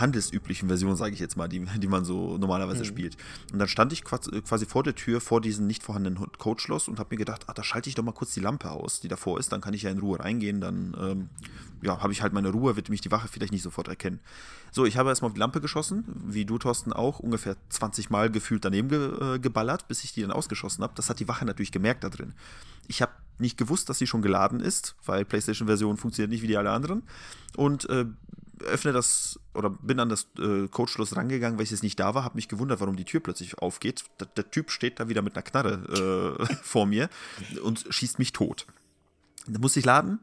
[0.00, 2.86] handelsüblichen Version, sage ich jetzt mal, die, die man so normalerweise mhm.
[2.86, 3.16] spielt.
[3.52, 7.14] Und dann stand ich quasi vor der Tür, vor diesem nicht vorhandenen Codeschloss und habe
[7.14, 9.52] mir gedacht, ach, da schalte ich doch mal kurz die Lampe aus, die davor ist,
[9.52, 11.28] dann kann ich ja in Ruhe reingehen, dann ähm,
[11.82, 14.20] ja, habe ich halt meine Ruhe, wird mich die Wache vielleicht nicht sofort erkennen.
[14.72, 18.30] So, ich habe erstmal auf die Lampe geschossen, wie du, Thorsten, auch, ungefähr 20 Mal
[18.30, 20.94] gefühlt daneben ge äh, geballert, bis ich die dann ausgeschossen habe.
[20.96, 22.34] Das hat die Wache natürlich gemerkt da drin.
[22.88, 26.56] Ich habe nicht gewusst, dass sie schon geladen ist, weil PlayStation-Version funktioniert nicht wie die
[26.56, 27.02] alle anderen.
[27.56, 28.06] Und äh,
[28.60, 32.24] öffne das oder bin an das äh, Codeschloss rangegangen, weil ich jetzt nicht da war,
[32.24, 34.04] habe mich gewundert, warum die Tür plötzlich aufgeht.
[34.20, 37.08] Der, der Typ steht da wieder mit einer Knarre äh, vor mir
[37.62, 38.66] und schießt mich tot.
[39.46, 40.20] Da musste ich laden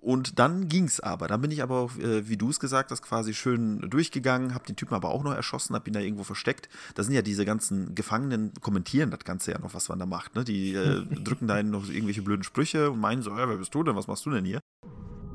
[0.00, 1.28] und dann ging es aber.
[1.28, 4.66] Dann bin ich aber, auch, äh, wie du es gesagt hast, quasi schön durchgegangen, habe
[4.66, 6.68] den Typen aber auch noch erschossen, habe ihn da irgendwo versteckt.
[6.94, 10.34] Da sind ja diese ganzen Gefangenen, kommentieren das Ganze ja noch, was man da macht.
[10.34, 10.44] Ne?
[10.44, 13.82] Die äh, drücken da noch irgendwelche blöden Sprüche und meinen so, ja, wer bist du
[13.82, 14.60] denn, was machst du denn hier?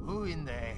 [0.06, 0.75] Who in the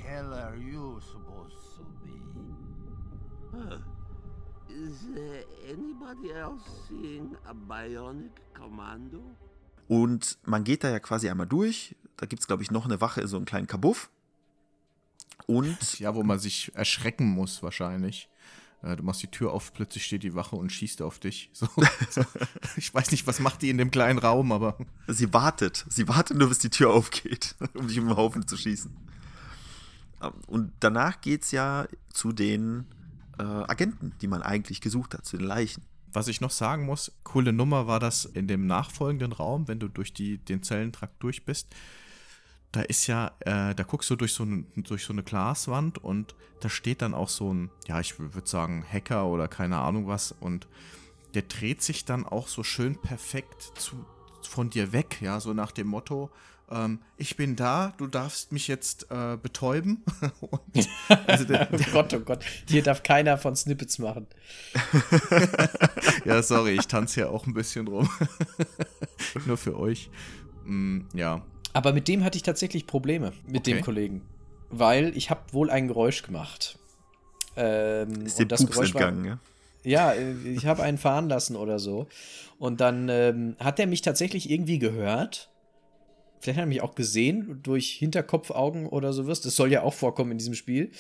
[4.88, 9.22] Is uh, anybody else seeing a bionic commando?
[9.90, 11.96] Und man geht da ja quasi einmal durch.
[12.16, 14.10] Da gibt es, glaube ich, noch eine Wache in so einem kleinen Kabuff.
[15.46, 15.78] Und.
[16.00, 18.30] Ja, wo man sich erschrecken muss, wahrscheinlich.
[18.82, 21.50] Äh, du machst die Tür auf, plötzlich steht die Wache und schießt auf dich.
[21.54, 21.68] So,
[22.10, 22.24] so.
[22.78, 24.78] Ich weiß nicht, was macht die in dem kleinen Raum, aber.
[25.08, 25.86] Sie wartet.
[25.90, 28.96] Sie wartet nur, bis die Tür aufgeht, um dich um den Haufen zu schießen.
[30.48, 32.86] Und danach geht es ja zu den
[33.40, 35.84] äh, Agenten, die man eigentlich gesucht hat, zu den Leichen.
[36.12, 39.88] was ich noch sagen muss, coole Nummer war das in dem nachfolgenden Raum, wenn du
[39.88, 41.68] durch die, den Zellentrakt durch bist.
[42.72, 46.36] Da ist ja, äh, da guckst du durch so, eine, durch so eine Glaswand und
[46.60, 50.32] da steht dann auch so ein, ja, ich würde sagen, Hacker oder keine Ahnung was
[50.32, 50.68] und
[51.34, 54.06] der dreht sich dann auch so schön perfekt zu,
[54.42, 56.32] von dir weg, ja, so nach dem Motto,
[56.70, 60.04] ähm, ich bin da, du darfst mich jetzt äh, betäuben.
[60.42, 60.90] Und,
[61.26, 64.28] also der, der oh Gott, oh Gott, hier darf keiner von Snippets machen.
[66.26, 68.10] ja, sorry, ich tanze ja auch ein bisschen rum.
[69.46, 70.10] Nur für euch.
[70.66, 71.42] Mm, ja.
[71.74, 73.74] Aber mit dem hatte ich tatsächlich Probleme, mit okay.
[73.74, 74.22] dem Kollegen.
[74.70, 76.78] Weil ich habe wohl ein Geräusch gemacht.
[77.56, 79.40] Ähm, Ist dir das Pups Geräusch entgangen, war, ja?
[79.84, 82.08] Ja, äh, ich habe einen fahren lassen oder so.
[82.60, 85.50] Und dann ähm, hat er mich tatsächlich irgendwie gehört
[86.40, 89.42] vielleicht hat er mich auch gesehen durch Hinterkopfaugen oder sowas.
[89.42, 90.92] Das soll ja auch vorkommen in diesem Spiel.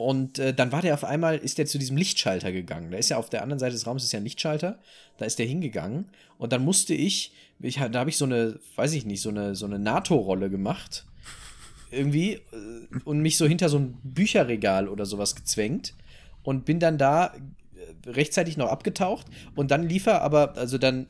[0.00, 2.90] Und äh, dann war der auf einmal, ist der zu diesem Lichtschalter gegangen.
[2.90, 4.78] Da ist ja auf der anderen Seite des Raums ist ja ein Lichtschalter.
[5.18, 6.06] Da ist der hingegangen.
[6.38, 9.54] Und dann musste ich, ich da habe ich so eine, weiß ich nicht, so eine,
[9.54, 11.04] so eine NATO-Rolle gemacht.
[11.90, 12.32] Irgendwie.
[12.32, 12.40] Äh,
[13.04, 15.92] und mich so hinter so ein Bücherregal oder sowas gezwängt.
[16.42, 19.26] Und bin dann da äh, rechtzeitig noch abgetaucht.
[19.54, 21.08] Und dann lief er aber, also dann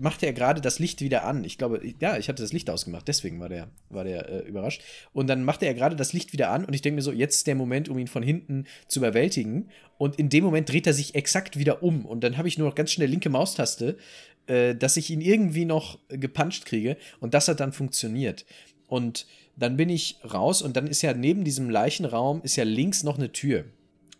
[0.00, 1.44] machte er gerade das Licht wieder an.
[1.44, 4.82] Ich glaube, ja, ich hatte das Licht ausgemacht, deswegen war der, war der äh, überrascht.
[5.12, 7.36] Und dann machte er gerade das Licht wieder an und ich denke mir so, jetzt
[7.36, 9.68] ist der Moment, um ihn von hinten zu überwältigen.
[9.98, 12.06] Und in dem Moment dreht er sich exakt wieder um.
[12.06, 13.98] Und dann habe ich nur noch ganz schnell linke Maustaste,
[14.46, 16.96] äh, dass ich ihn irgendwie noch gepuncht kriege.
[17.20, 18.46] Und das hat dann funktioniert.
[18.88, 23.02] Und dann bin ich raus und dann ist ja neben diesem Leichenraum ist ja links
[23.02, 23.66] noch eine Tür.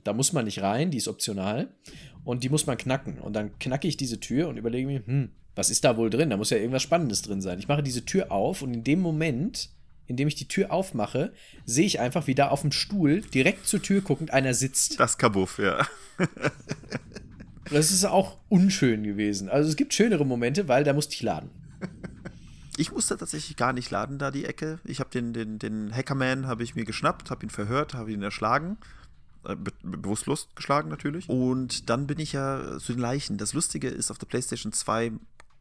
[0.05, 1.69] Da muss man nicht rein, die ist optional.
[2.23, 3.19] Und die muss man knacken.
[3.19, 6.31] Und dann knacke ich diese Tür und überlege mir, hm, was ist da wohl drin?
[6.31, 7.59] Da muss ja irgendwas Spannendes drin sein.
[7.59, 9.71] Ich mache diese Tür auf und in dem Moment,
[10.07, 11.33] in dem ich die Tür aufmache,
[11.65, 14.99] sehe ich einfach, wie da auf dem Stuhl, direkt zur Tür guckend, einer sitzt.
[14.99, 15.87] Das Kabuff, ja.
[17.71, 19.49] das ist auch unschön gewesen.
[19.49, 21.51] Also es gibt schönere Momente, weil da musste ich laden.
[22.77, 24.79] Ich musste tatsächlich gar nicht laden, da die Ecke.
[24.85, 28.23] Ich habe den, den, den Hackerman habe ich mir geschnappt, habe ihn verhört, habe ihn
[28.23, 28.79] erschlagen.
[29.45, 31.29] Äh, be bewusstlos geschlagen natürlich.
[31.29, 33.37] Und dann bin ich ja zu den Leichen.
[33.39, 35.13] Das Lustige ist, auf der PlayStation 2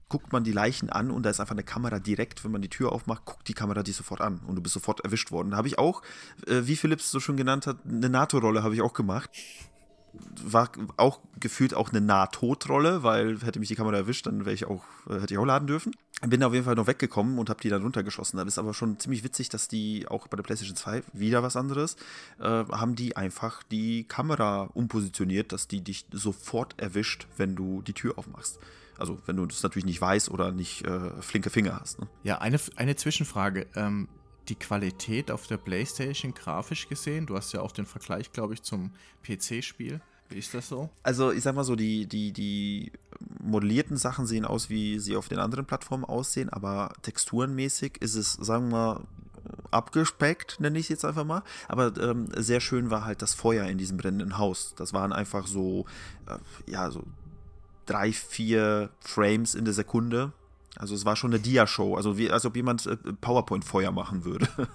[0.09, 2.69] guckt man die Leichen an und da ist einfach eine Kamera direkt, wenn man die
[2.69, 5.51] Tür aufmacht, guckt die Kamera die sofort an und du bist sofort erwischt worden.
[5.51, 6.01] Da habe ich auch,
[6.47, 9.29] äh, wie Philips so schon genannt hat, eine NATO-Rolle habe ich auch gemacht.
[10.43, 14.65] War auch gefühlt auch eine Nahtotrolle, weil hätte mich die Kamera erwischt, dann wäre ich
[14.65, 15.93] auch, äh, hätte ich auch laden dürfen.
[16.25, 18.37] Bin auf jeden Fall noch weggekommen und habe die dann runtergeschossen.
[18.37, 21.55] Da ist aber schon ziemlich witzig, dass die auch bei der PlayStation 2 wieder was
[21.55, 21.95] anderes,
[22.39, 27.93] äh, haben die einfach die Kamera umpositioniert, dass die dich sofort erwischt, wenn du die
[27.93, 28.59] Tür aufmachst.
[28.99, 31.99] Also wenn du das natürlich nicht weißt oder nicht äh, flinke Finger hast.
[31.99, 32.07] Ne?
[32.23, 33.67] Ja, eine, eine Zwischenfrage.
[33.75, 34.07] Ähm,
[34.47, 38.63] die Qualität auf der PlayStation grafisch gesehen, du hast ja auch den Vergleich, glaube ich,
[38.63, 38.91] zum
[39.23, 40.01] PC-Spiel.
[40.29, 40.89] Wie ist das so?
[41.01, 42.91] Also ich sag mal so, die, die, die
[43.41, 48.33] modellierten Sachen sehen aus, wie sie auf den anderen Plattformen aussehen, aber texturenmäßig ist es,
[48.33, 49.07] sagen wir mal,
[49.71, 51.43] abgespeckt, nenne ich es jetzt einfach mal.
[51.67, 54.73] Aber ähm, sehr schön war halt das Feuer in diesem brennenden Haus.
[54.77, 55.85] Das waren einfach so,
[56.27, 57.03] äh, ja, so
[57.89, 60.31] drei, vier Frames in der Sekunde.
[60.75, 64.47] Also es war schon eine Dia-Show, also wie, als ob jemand äh, PowerPoint-Feuer machen würde.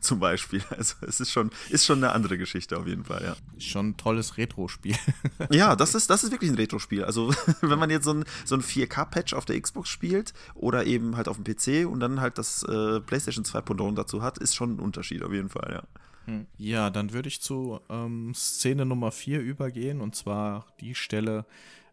[0.00, 0.62] Zum Beispiel.
[0.70, 3.36] Also es ist schon, ist schon eine andere Geschichte auf jeden Fall, ja.
[3.58, 4.96] Schon ein tolles Retro-Spiel.
[5.50, 7.04] ja, das ist, das ist wirklich ein Retro-Spiel.
[7.04, 11.16] Also wenn man jetzt so ein, so ein 4K-Patch auf der Xbox spielt oder eben
[11.16, 14.54] halt auf dem PC und dann halt das äh, PlayStation 2 Pendant dazu hat, ist
[14.54, 15.82] schon ein Unterschied auf jeden Fall, ja.
[16.26, 16.46] Hm.
[16.58, 21.46] Ja, dann würde ich zu ähm, Szene Nummer 4 übergehen und zwar die Stelle,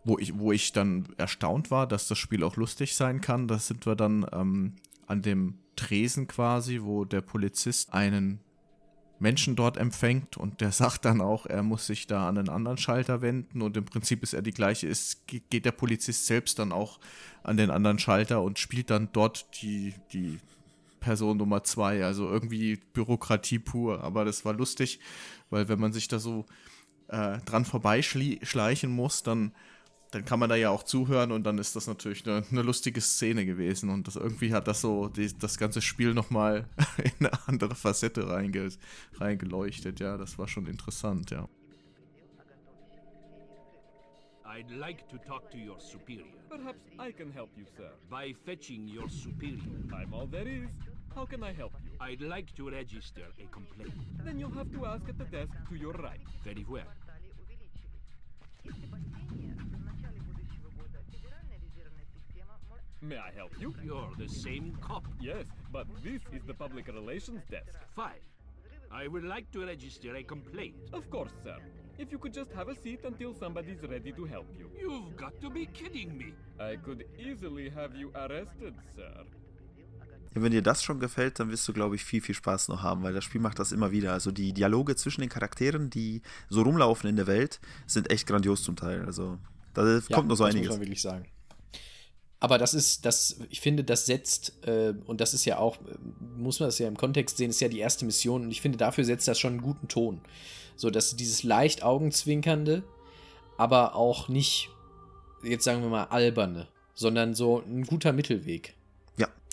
[0.08, 3.48] wo ich, wo ich dann erstaunt war, dass das Spiel auch lustig sein kann.
[3.48, 8.39] Da sind wir dann ähm, an dem Tresen quasi, wo der Polizist einen
[9.20, 12.78] Menschen dort empfängt und der sagt dann auch, er muss sich da an einen anderen
[12.78, 16.72] Schalter wenden und im Prinzip ist er die gleiche, ist, geht der Polizist selbst dann
[16.72, 17.00] auch
[17.43, 20.39] an den anderen Schalter und spielt dann dort die, die
[21.02, 25.02] Person Nummer zwei, also irgendwie Bürokratie pur, aber das war lustig,
[25.50, 26.46] weil wenn man sich da so
[27.10, 29.52] äh, dran vorbeischleichen muss, dann
[30.12, 33.02] dann kann man da ja auch zuhören und dann ist das natürlich eine, eine lustige
[33.02, 36.65] Szene gewesen und das irgendwie hat das so die, das ganze Spiel nochmal
[37.20, 38.70] in eine andere Facette reinge,
[39.15, 40.00] reingeleuchtet.
[40.00, 41.48] Ja, das war schon interessant, ja.
[44.58, 46.26] I'd like to talk to your superior.
[46.50, 47.91] Perhaps I can help you, sir.
[48.10, 49.62] By fetching your superior.
[49.93, 50.72] I'm all there is.
[51.13, 51.91] How can I help you?
[52.00, 53.93] I'd like to register a complaint.
[54.24, 56.22] Then you'll have to ask at the desk to your right.
[56.43, 56.88] Very well.
[63.02, 63.74] May I help you?
[63.84, 65.06] You're the same cop.
[65.20, 67.78] Yes, but this is the public relations desk.
[67.96, 68.22] Fine.
[68.92, 70.76] I would like to register a complaint.
[70.94, 71.58] Of course, sir.
[71.98, 74.70] if you could just have a seat until somebody's ready to help you.
[74.80, 76.34] You've got to be kidding me.
[76.60, 79.26] I could easily have you arrested, sir.
[80.36, 82.84] Ja, wenn dir das schon gefällt, dann wirst du, glaube ich, viel, viel Spaß noch
[82.84, 84.14] haben, weil das Spiel macht das immer wieder.
[84.14, 88.62] Also die Dialoge zwischen den Charakteren, die so rumlaufen in der Welt, sind echt grandios
[88.64, 89.06] zum Teil.
[89.06, 89.40] Also
[89.74, 90.70] da kommt Ja, noch so das einiges.
[90.70, 91.26] Muss man wirklich sagen.
[92.39, 95.95] Aber das ist, das, ich finde, das setzt, äh, und das ist ja auch, äh,
[96.38, 98.78] muss man das ja im Kontext sehen, ist ja die erste Mission, und ich finde,
[98.78, 100.21] dafür setzt das schon einen guten Ton.
[100.76, 102.84] So, dass dieses leicht Augenzwinkernde,
[103.58, 104.69] aber auch nicht,
[105.43, 108.76] jetzt sagen wir mal, alberne, sondern so ein guter Mittelweg.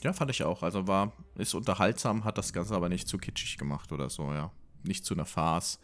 [0.04, 0.62] Ja, fand ich auch.
[0.62, 4.52] Also war, ist unterhaltsam, hat das Ganze aber nicht zu kitschig gemacht oder so, ja.
[4.82, 5.80] Nicht zu einer Farce.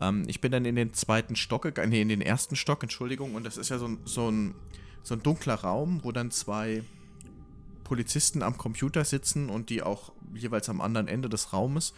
[0.00, 3.42] Ähm, ich bin dann in den zweiten Stock nee, in den ersten Stock, Entschuldigung, und
[3.44, 4.54] das ist ja so so ein,
[5.04, 6.82] so ein dunkler Raum, wo dann zwei
[7.84, 11.94] Polizisten am Computer sitzen und die auch jeweils am anderen Ende des Raumes.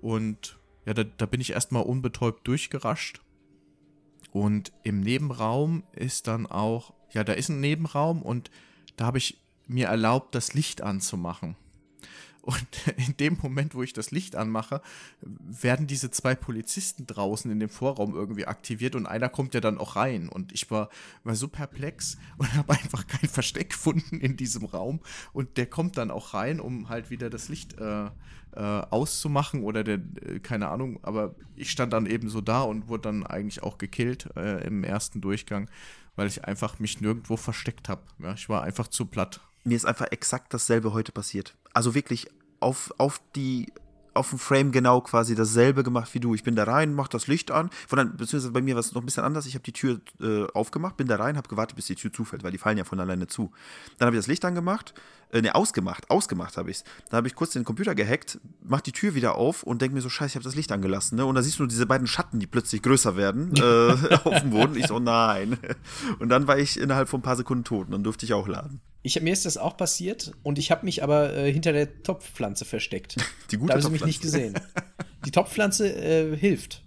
[0.00, 3.20] Und ja, da, da bin ich erstmal unbetäubt durchgerascht.
[4.32, 8.50] Und im Nebenraum ist dann auch, ja, da ist ein Nebenraum und
[8.96, 11.54] da habe ich mir erlaubt, das Licht anzumachen.
[12.42, 14.82] Und in dem Moment, wo ich das Licht anmache,
[15.20, 19.78] werden diese zwei Polizisten draußen in dem Vorraum irgendwie aktiviert und einer kommt ja dann
[19.78, 20.28] auch rein.
[20.28, 20.90] Und ich war,
[21.24, 25.00] war so perplex und habe einfach kein Versteck gefunden in diesem Raum.
[25.32, 28.10] Und der kommt dann auch rein, um halt wieder das Licht äh,
[28.54, 30.98] äh, auszumachen oder der, äh, keine Ahnung.
[31.02, 34.82] Aber ich stand dann eben so da und wurde dann eigentlich auch gekillt äh, im
[34.82, 35.70] ersten Durchgang,
[36.16, 38.02] weil ich einfach mich nirgendwo versteckt habe.
[38.18, 39.40] Ja, ich war einfach zu platt.
[39.64, 41.56] Mir ist einfach exakt dasselbe heute passiert.
[41.72, 42.28] Also wirklich
[42.60, 43.72] auf, auf die
[44.14, 46.34] auf dem Frame genau quasi dasselbe gemacht wie du.
[46.34, 47.70] Ich bin da rein, mach das Licht an.
[47.88, 49.46] Von dann, beziehungsweise bei mir war es noch ein bisschen anders.
[49.46, 52.42] Ich habe die Tür äh, aufgemacht, bin da rein, habe gewartet, bis die Tür zufällt,
[52.42, 53.52] weil die fallen ja von alleine zu.
[53.98, 54.94] Dann habe ich das Licht angemacht,
[55.32, 56.84] äh, ne, ausgemacht, ausgemacht habe ich es.
[57.08, 60.02] Dann habe ich kurz den Computer gehackt, mach die Tür wieder auf und denke mir
[60.02, 61.16] so, scheiße, ich habe das Licht angelassen.
[61.16, 61.26] Ne?
[61.26, 64.50] Und da siehst du nur diese beiden Schatten, die plötzlich größer werden äh, auf dem
[64.50, 64.76] Boden.
[64.76, 65.56] Ich so, nein.
[66.18, 68.46] Und dann war ich innerhalb von ein paar Sekunden tot und dann durfte ich auch
[68.46, 68.80] laden.
[69.02, 72.64] Ich, mir ist das auch passiert und ich habe mich aber äh, hinter der Topfpflanze
[72.64, 73.16] versteckt.
[73.50, 74.54] Die gute da haben sie mich nicht gesehen.
[75.26, 76.81] Die Topfpflanze äh, hilft.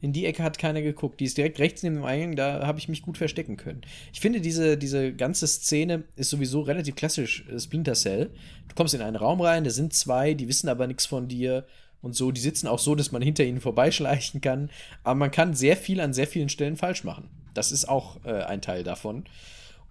[0.00, 1.18] In die Ecke hat keiner geguckt.
[1.20, 3.80] Die ist direkt rechts neben dem Eingang, da habe ich mich gut verstecken können.
[4.12, 8.30] Ich finde, diese, diese ganze Szene ist sowieso relativ klassisch äh, Splinter Cell.
[8.68, 11.66] Du kommst in einen Raum rein, da sind zwei, die wissen aber nichts von dir
[12.00, 12.30] und so.
[12.30, 14.70] Die sitzen auch so, dass man hinter ihnen vorbeischleichen kann.
[15.02, 17.28] Aber man kann sehr viel an sehr vielen Stellen falsch machen.
[17.54, 19.24] Das ist auch äh, ein Teil davon.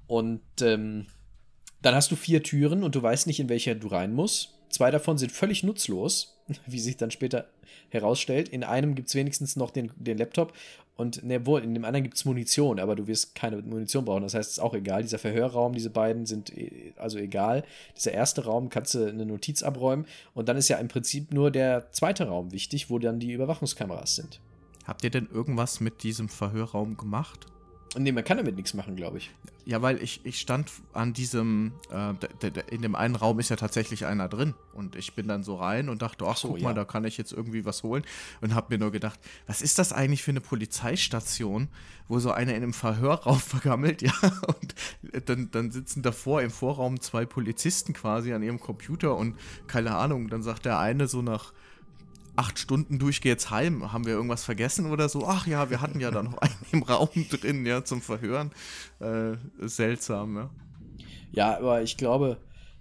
[0.08, 1.08] Und ähm,
[1.82, 4.54] dann hast du vier Türen und du weißt nicht, in welcher du rein musst.
[4.70, 6.37] Zwei davon sind völlig nutzlos,
[6.68, 7.48] wie sich dann später
[7.90, 8.50] herausstellt.
[8.50, 10.54] In einem gibt es wenigstens noch den, den Laptop
[10.98, 14.24] und ne, wohl, in dem anderen gibt es Munition, aber du wirst keine Munition brauchen.
[14.24, 15.04] Das heißt, es ist auch egal.
[15.04, 17.64] Dieser Verhörraum, diese beiden sind äh, also egal.
[17.96, 21.52] Dieser erste Raum kannst du eine Notiz abräumen und dann ist ja im Prinzip nur
[21.52, 24.42] der zweite Raum wichtig, wo dann die Überwachungskameras sind.
[24.86, 27.46] Habt ihr denn irgendwas mit diesem Verhörraum gemacht?
[27.98, 29.32] Nee, man kann damit nichts machen, glaube ich.
[29.66, 32.14] Ja, weil ich, ich stand an diesem, äh,
[32.72, 34.54] in dem einen Raum ist ja tatsächlich einer drin.
[34.74, 36.64] Und ich bin dann so rein und dachte, ach so, guck ja.
[36.66, 38.04] mal, da kann ich jetzt irgendwie was holen.
[38.42, 41.70] Und habe mir nur gedacht, was ist das eigentlich für eine Polizeistation,
[42.08, 44.14] wo so einer in einem Verhörraum vergammelt, ja,
[44.48, 44.76] und
[45.26, 49.36] dann, dann sitzen davor im Vorraum zwei Polizisten quasi an ihrem Computer und
[49.68, 51.54] keine Ahnung, dann sagt der eine so nach
[52.38, 53.92] acht Stunden durch geht's heim.
[53.92, 55.26] Haben wir irgendwas vergessen oder so?
[55.26, 58.52] Ach ja, wir hatten ja da noch einen im Raum drin, ja, zum Verhören.
[59.00, 59.36] Äh,
[59.68, 60.50] seltsam, ja.
[61.32, 62.38] Ja, aber ich glaube,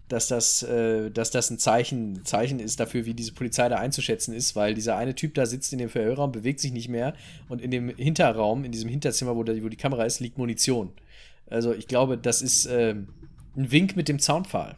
[0.09, 4.35] dass das, äh, dass das ein Zeichen, Zeichen ist dafür, wie diese Polizei da einzuschätzen
[4.35, 7.15] ist, weil dieser eine Typ da sitzt in dem Verhörraum, bewegt sich nicht mehr
[7.49, 10.93] und in dem Hinterraum, in diesem Hinterzimmer, wo, da, wo die Kamera ist, liegt Munition.
[11.49, 13.09] Also ich glaube, das ist ähm,
[13.57, 14.77] ein Wink mit dem Zaunpfahl.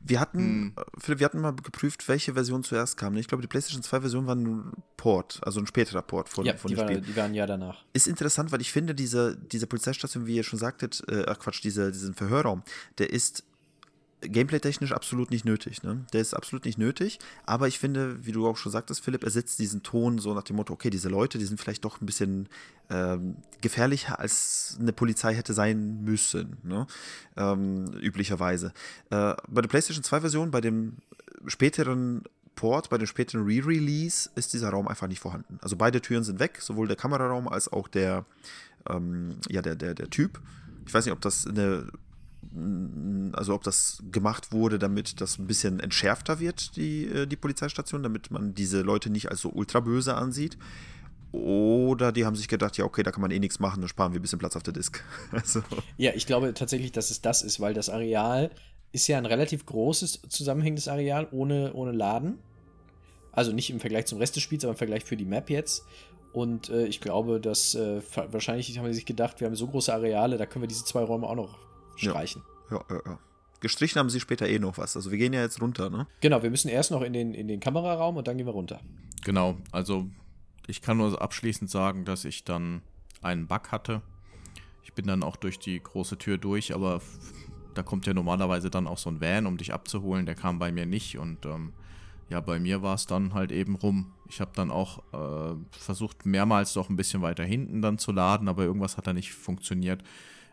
[0.00, 0.72] Wir hatten, Hm.
[0.76, 3.16] äh, Philipp, wir hatten mal geprüft, welche Version zuerst kam.
[3.16, 6.56] Ich glaube, die PlayStation 2 Version war ein Port, also ein späterer Port von, ja,
[6.56, 7.00] von die, dem war, Spiel.
[7.00, 7.84] die waren ja danach.
[7.92, 11.62] Ist interessant, weil ich finde, diese, diese Polizeistation, wie ihr schon sagtet, äh, ach Quatsch,
[11.62, 12.62] diese, diesen Verhörraum,
[12.98, 13.44] der ist
[14.20, 15.82] gameplay-technisch absolut nicht nötig.
[15.82, 16.04] Ne?
[16.12, 19.30] Der ist absolut nicht nötig, aber ich finde, wie du auch schon sagtest, Philipp, er
[19.30, 22.06] setzt diesen Ton so nach dem Motto, okay, diese Leute, die sind vielleicht doch ein
[22.06, 22.48] bisschen
[22.90, 26.86] ähm, gefährlicher, als eine Polizei hätte sein müssen, ne?
[27.36, 28.72] ähm, üblicherweise.
[29.10, 30.96] Äh, bei der PlayStation 2-Version, bei dem
[31.46, 32.22] späteren
[32.54, 35.58] Port, bei dem späteren Re-Release, ist dieser Raum einfach nicht vorhanden.
[35.60, 38.24] Also beide Türen sind weg, sowohl der Kameraraum als auch der,
[38.88, 40.40] ähm, ja, der, der, der Typ.
[40.86, 41.88] Ich weiß nicht, ob das eine
[43.32, 48.02] also ob das gemacht wurde, damit das ein bisschen entschärfter wird, die, äh, die Polizeistation,
[48.02, 50.56] damit man diese Leute nicht als so ultra böse ansieht.
[51.32, 54.12] Oder die haben sich gedacht, ja, okay, da kann man eh nichts machen, dann sparen
[54.12, 55.02] wir ein bisschen Platz auf der Disk.
[55.32, 55.62] Also,
[55.98, 58.50] Ja, ich glaube tatsächlich, dass es das ist, weil das Areal
[58.92, 62.38] ist ja ein relativ großes zusammenhängendes Areal ohne, ohne Laden.
[63.32, 65.84] Also nicht im Vergleich zum Rest des Spiels, aber im Vergleich für die Map jetzt.
[66.32, 68.00] Und äh, ich glaube, dass äh,
[68.30, 71.02] wahrscheinlich haben sie sich gedacht, wir haben so große Areale, da können wir diese zwei
[71.02, 71.65] Räume auch noch
[71.96, 72.42] streichen.
[72.70, 73.18] Ja, ja, ja.
[73.60, 74.96] Gestrichen haben sie später eh noch was.
[74.96, 76.06] Also wir gehen ja jetzt runter, ne?
[76.20, 78.80] Genau, wir müssen erst noch in den, in den Kameraraum und dann gehen wir runter.
[79.24, 80.06] Genau, also
[80.66, 82.82] ich kann nur abschließend sagen, dass ich dann
[83.22, 84.02] einen Bug hatte.
[84.82, 87.00] Ich bin dann auch durch die große Tür durch, aber
[87.74, 90.26] da kommt ja normalerweise dann auch so ein Van, um dich abzuholen.
[90.26, 91.72] Der kam bei mir nicht und ähm,
[92.28, 94.12] ja, bei mir war es dann halt eben rum.
[94.28, 98.48] Ich habe dann auch äh, versucht, mehrmals doch ein bisschen weiter hinten dann zu laden,
[98.48, 100.02] aber irgendwas hat da nicht funktioniert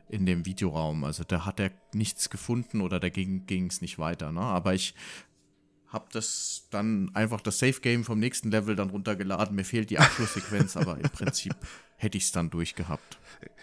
[0.10, 1.04] in dem Videoraum.
[1.04, 4.32] Also da hat er nichts gefunden oder dagegen ging es nicht weiter.
[4.32, 4.42] Ne?
[4.42, 4.94] Aber ich
[5.88, 9.56] habe das dann einfach das Safe Game vom nächsten Level dann runtergeladen.
[9.56, 11.56] Mir fehlt die Abschlusssequenz, aber im Prinzip
[11.98, 13.20] hätte ich es dann durchgehabt.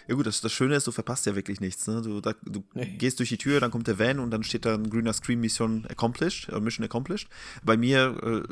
[0.07, 1.87] Ja gut, das, das Schöne ist, du verpasst ja wirklich nichts.
[1.87, 2.01] Ne?
[2.01, 2.97] Du, da, du nee.
[2.97, 5.39] gehst durch die Tür, dann kommt der Van und dann steht da ein grüner Screen
[5.39, 7.27] Mission accomplished, äh, Mission accomplished.
[7.63, 8.45] Bei mir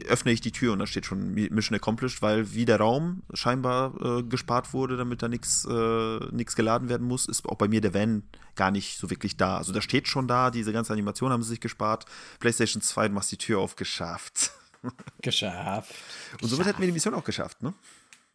[0.00, 3.22] äh, öffne ich die Tür und da steht schon Mission accomplished, weil wie der Raum
[3.32, 7.80] scheinbar äh, gespart wurde, damit da nichts äh, geladen werden muss, ist auch bei mir
[7.80, 8.22] der Van
[8.54, 9.56] gar nicht so wirklich da.
[9.56, 12.06] Also da steht schon da, diese ganze Animation haben sie sich gespart.
[12.40, 14.52] PlayStation 2, du machst die Tür auf, geschafft.
[15.22, 15.94] Geschafft.
[16.42, 17.72] Und somit hätten wir die Mission auch geschafft, ne?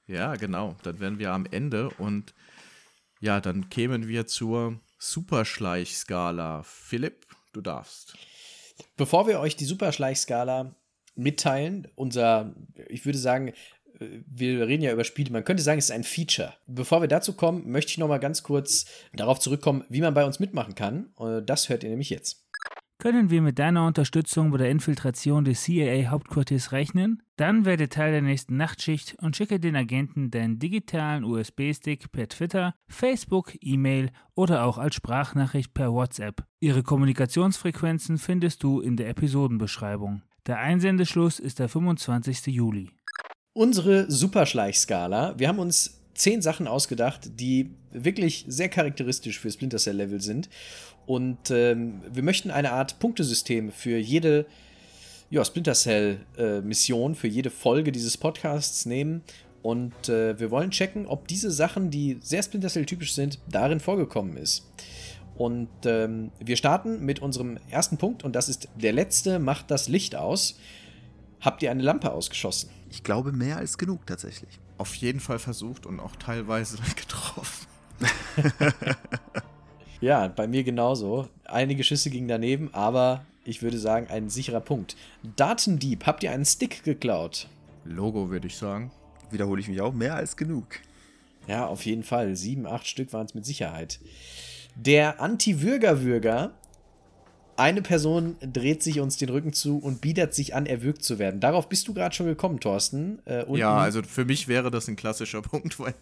[0.08, 0.76] Ja, genau.
[0.82, 2.34] Dann wären wir am Ende und
[3.20, 6.64] ja, dann kämen wir zur Superschleichskala.
[6.64, 8.16] Philipp, du darfst.
[8.98, 10.76] Bevor wir euch die Superschleichskala
[11.16, 12.56] mitteilen, unser,
[12.88, 13.54] ich würde sagen,
[14.00, 16.54] wir reden ja über Spiele, man könnte sagen, es ist ein Feature.
[16.68, 20.24] Bevor wir dazu kommen, möchte ich noch mal ganz kurz darauf zurückkommen, wie man bei
[20.24, 21.14] uns mitmachen kann.
[21.46, 22.49] Das hört ihr nämlich jetzt.
[23.02, 27.24] Können wir mit deiner Unterstützung bei der Infiltration des CIA-Hauptquartiers rechnen?
[27.38, 32.76] Dann werde Teil der nächsten Nachtschicht und schicke den Agenten deinen digitalen USB-Stick per Twitter,
[32.90, 36.44] Facebook, E-Mail oder auch als Sprachnachricht per WhatsApp.
[36.60, 40.24] Ihre Kommunikationsfrequenzen findest du in der Episodenbeschreibung.
[40.46, 42.48] Der Einsendeschluss ist der 25.
[42.48, 42.90] Juli.
[43.54, 45.40] Unsere Superschleichskala.
[45.40, 50.50] Wir haben uns zehn Sachen ausgedacht, die wirklich sehr charakteristisch für Splinter Cell Level sind
[51.10, 54.46] und ähm, wir möchten eine Art Punktesystem für jede
[55.32, 59.24] ja, Splinter Cell-Mission, äh, für jede Folge dieses Podcasts nehmen.
[59.64, 64.38] Und äh, wir wollen checken, ob diese Sachen, die sehr Splinter Cell-typisch sind, darin vorgekommen
[64.38, 64.70] ist.
[65.36, 69.88] Und ähm, wir starten mit unserem ersten Punkt und das ist der letzte macht das
[69.88, 70.60] Licht aus.
[71.42, 72.70] Habt ihr eine Lampe ausgeschossen?
[72.92, 74.60] Ich glaube mehr als genug tatsächlich.
[74.80, 77.68] Auf jeden Fall versucht und auch teilweise getroffen.
[80.02, 81.28] Ja, bei mir genauso.
[81.44, 84.96] Einige Schüsse gingen daneben, aber ich würde sagen, ein sicherer Punkt.
[85.36, 87.50] Datendieb, habt ihr einen Stick geklaut?
[87.84, 88.92] Logo, würde ich sagen.
[89.30, 90.68] Wiederhole ich mich auch, mehr als genug.
[91.48, 92.36] Ja, auf jeden Fall.
[92.36, 94.00] Sieben, acht Stück waren es mit Sicherheit.
[94.76, 96.52] Der Anti-Würger-Würger.
[97.60, 101.42] Eine Person dreht sich uns den Rücken zu und bietet sich an, erwürgt zu werden.
[101.42, 103.20] Darauf bist du gerade schon gekommen, Thorsten.
[103.26, 105.94] Äh, ja, also für mich wäre das ein klassischer Punkt, weil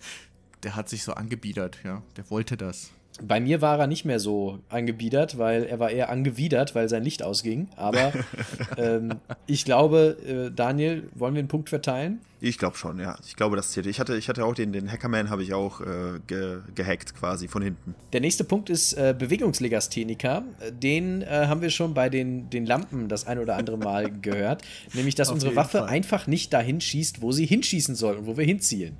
[0.63, 2.03] der hat sich so angebiedert, ja.
[2.15, 2.91] Der wollte das.
[3.21, 7.03] Bei mir war er nicht mehr so angebiedert, weil er war eher angewidert, weil sein
[7.03, 7.67] Licht ausging.
[7.75, 8.13] Aber
[8.77, 9.15] ähm,
[9.47, 12.19] ich glaube, äh, Daniel, wollen wir einen Punkt verteilen?
[12.39, 13.17] Ich glaube schon, ja.
[13.25, 13.87] Ich glaube, das zählt.
[13.87, 17.47] Ich hatte, ich hatte auch den, den Hackerman, habe ich auch äh, ge, gehackt quasi
[17.47, 17.95] von hinten.
[18.13, 20.43] Der nächste Punkt ist äh, Bewegungslegastheniker.
[20.71, 24.61] Den äh, haben wir schon bei den, den Lampen das ein oder andere Mal gehört.
[24.93, 25.87] Nämlich, dass unsere Waffe Fall.
[25.87, 28.95] einfach nicht dahin schießt, wo sie hinschießen soll und wo wir hinzielen.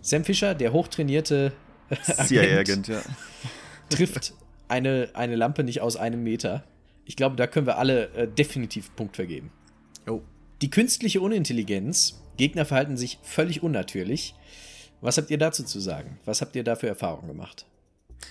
[0.00, 1.52] Sam Fischer, der hochtrainierte
[2.02, 3.02] CIA-Agent, ja.
[3.90, 4.34] trifft
[4.68, 6.64] eine, eine Lampe nicht aus einem Meter.
[7.04, 9.50] Ich glaube, da können wir alle äh, definitiv Punkt vergeben.
[10.06, 10.20] Oh.
[10.60, 12.22] Die künstliche Unintelligenz.
[12.36, 14.34] Gegner verhalten sich völlig unnatürlich.
[15.00, 16.18] Was habt ihr dazu zu sagen?
[16.24, 17.66] Was habt ihr da für Erfahrungen gemacht?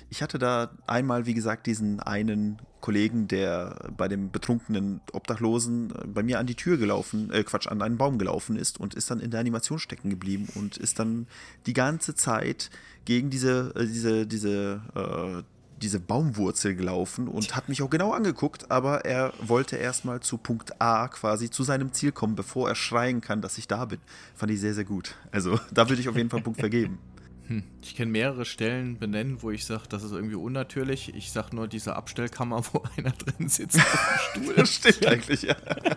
[0.10, 6.08] Ich hatte da einmal, wie gesagt, diesen einen Kollegen, der bei dem betrunkenen Obdachlosen äh,
[6.08, 9.12] bei mir an die Tür gelaufen, äh, Quatsch, an einen Baum gelaufen ist und ist
[9.12, 11.28] dann in der Animation stecken geblieben und ist dann
[11.66, 12.70] die ganze Zeit
[13.06, 15.44] gegen diese, äh, diese, diese, äh,
[15.82, 20.82] diese Baumwurzel gelaufen und hat mich auch genau angeguckt, aber er wollte erstmal zu Punkt
[20.82, 24.00] A quasi zu seinem Ziel kommen, bevor er schreien kann, dass ich da bin.
[24.36, 25.16] Fand ich sehr, sehr gut.
[25.32, 27.00] Also da würde ich auf jeden Fall einen Punkt vergeben.
[27.48, 27.64] Hm.
[27.82, 31.16] Ich kann mehrere Stellen benennen, wo ich sage, das ist irgendwie unnatürlich.
[31.16, 34.56] Ich sage nur diese Abstellkammer, wo einer drin sitzt auf dem Stuhl.
[34.56, 35.56] Das stimmt eigentlich, ja.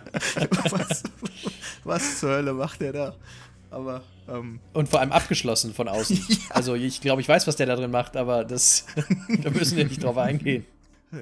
[0.71, 1.03] was,
[1.83, 3.15] was zur Hölle macht der da?
[3.69, 4.03] Aber.
[4.29, 6.17] Ähm, Und vor allem abgeschlossen von außen.
[6.27, 6.37] ja.
[6.49, 8.85] Also ich glaube, ich weiß, was der da drin macht, aber das,
[9.41, 10.65] da müssen wir nicht drauf eingehen.
[11.11, 11.19] Ja.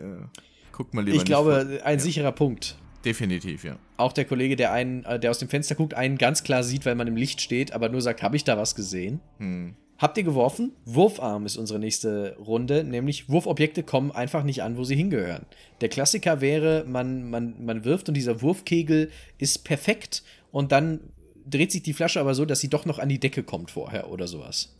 [0.72, 1.18] Guckt mal lieber.
[1.18, 1.86] Ich glaube, vor.
[1.86, 2.04] ein ja.
[2.04, 2.78] sicherer Punkt.
[3.04, 3.78] Definitiv, ja.
[3.98, 6.86] Auch der Kollege, der einen, äh, der aus dem Fenster guckt, einen ganz klar sieht,
[6.86, 9.22] weil man im Licht steht, aber nur sagt, habe ich da was gesehen?
[9.38, 9.76] Hm.
[10.00, 10.72] Habt ihr geworfen?
[10.86, 15.46] Wurfarm ist unsere nächste Runde, nämlich Wurfobjekte kommen einfach nicht an, wo sie hingehören.
[15.82, 20.24] Der Klassiker wäre, man, man, man wirft und dieser Wurfkegel ist perfekt
[20.54, 21.02] und dann
[21.46, 24.10] dreht sich die Flasche aber so, dass sie doch noch an die Decke kommt vorher
[24.10, 24.74] oder sowas.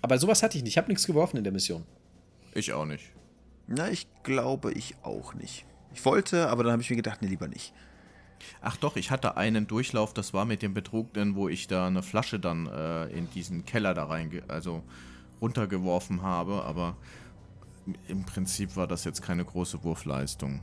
[0.00, 0.74] Aber sowas hatte ich nicht.
[0.74, 1.82] Ich habe nichts geworfen in der Mission.
[2.54, 3.04] Ich auch nicht.
[3.66, 5.64] Na, ich glaube, ich auch nicht.
[5.92, 7.72] Ich wollte, aber dann habe ich mir gedacht, nee, lieber nicht.
[8.60, 11.86] Ach doch, ich hatte einen Durchlauf, das war mit dem Betrug, denn wo ich da
[11.86, 14.82] eine Flasche dann äh, in diesen Keller da rein, also
[15.40, 16.96] runtergeworfen habe, aber
[18.08, 20.62] im Prinzip war das jetzt keine große Wurfleistung.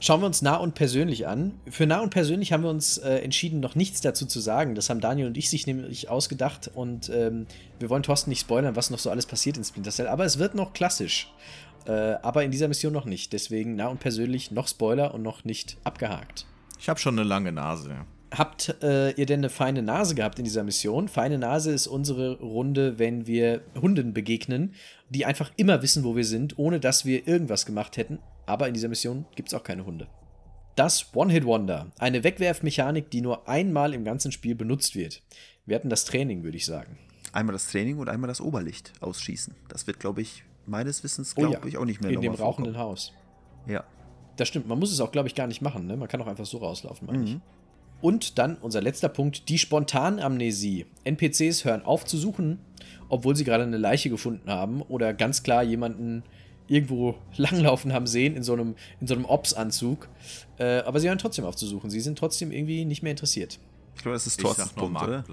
[0.00, 1.54] Schauen wir uns nah und persönlich an.
[1.68, 4.76] Für nah und persönlich haben wir uns äh, entschieden, noch nichts dazu zu sagen.
[4.76, 7.46] Das haben Daniel und ich sich nämlich ausgedacht und ähm,
[7.80, 10.06] wir wollen Thorsten nicht spoilern, was noch so alles passiert in Splinter Cell.
[10.06, 11.32] Aber es wird noch klassisch.
[11.84, 11.90] Äh,
[12.22, 13.32] aber in dieser Mission noch nicht.
[13.32, 16.46] Deswegen nah und persönlich noch Spoiler und noch nicht abgehakt.
[16.78, 18.06] Ich habe schon eine lange Nase.
[18.30, 21.08] Habt äh, ihr denn eine feine Nase gehabt in dieser Mission?
[21.08, 24.74] Feine Nase ist unsere Runde, wenn wir Hunden begegnen,
[25.08, 28.18] die einfach immer wissen, wo wir sind, ohne dass wir irgendwas gemacht hätten.
[28.44, 30.08] Aber in dieser Mission gibt es auch keine Hunde.
[30.76, 31.90] Das One-Hit-Wonder.
[31.98, 35.22] Eine Wegwerfmechanik, die nur einmal im ganzen Spiel benutzt wird.
[35.66, 36.98] Wir hatten das Training, würde ich sagen.
[37.32, 39.54] Einmal das Training und einmal das Oberlicht ausschießen.
[39.68, 41.66] Das wird, glaube ich, meines Wissens, glaube oh ja.
[41.66, 42.90] ich, auch nicht mehr In dem rauchenden vorkommen.
[42.90, 43.12] Haus.
[43.66, 43.84] Ja.
[44.38, 44.68] Das stimmt.
[44.68, 45.86] Man muss es auch, glaube ich, gar nicht machen.
[45.86, 45.96] Ne?
[45.96, 47.24] Man kann auch einfach so rauslaufen, meine mhm.
[47.24, 47.36] ich.
[48.00, 50.86] Und dann unser letzter Punkt, die Spontanamnesie.
[51.04, 52.60] NPCs hören auf zu suchen,
[53.08, 56.22] obwohl sie gerade eine Leiche gefunden haben oder ganz klar jemanden
[56.68, 60.08] irgendwo langlaufen haben sehen in so einem, in so einem Ops-Anzug.
[60.58, 61.90] Äh, aber sie hören trotzdem auf zu suchen.
[61.90, 63.58] Sie sind trotzdem irgendwie nicht mehr interessiert.
[63.98, 65.24] Ich glaube, das ist Thorstens Punkt, oder?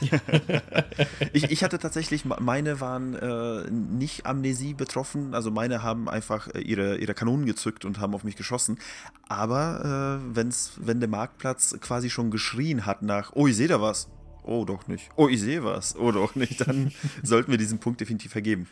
[1.32, 6.58] ich, ich hatte tatsächlich, meine waren äh, nicht Amnesie betroffen, also meine haben einfach äh,
[6.58, 8.80] ihre, ihre Kanonen gezückt und haben auf mich geschossen.
[9.28, 13.80] Aber äh, wenn's, wenn der Marktplatz quasi schon geschrien hat nach, oh, ich sehe da
[13.80, 14.08] was.
[14.42, 15.08] Oh, doch nicht.
[15.14, 15.94] Oh, ich sehe was.
[15.94, 16.66] Oh, doch nicht.
[16.66, 16.90] Dann
[17.22, 18.66] sollten wir diesen Punkt definitiv vergeben.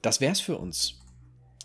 [0.00, 0.94] Das wär's für uns.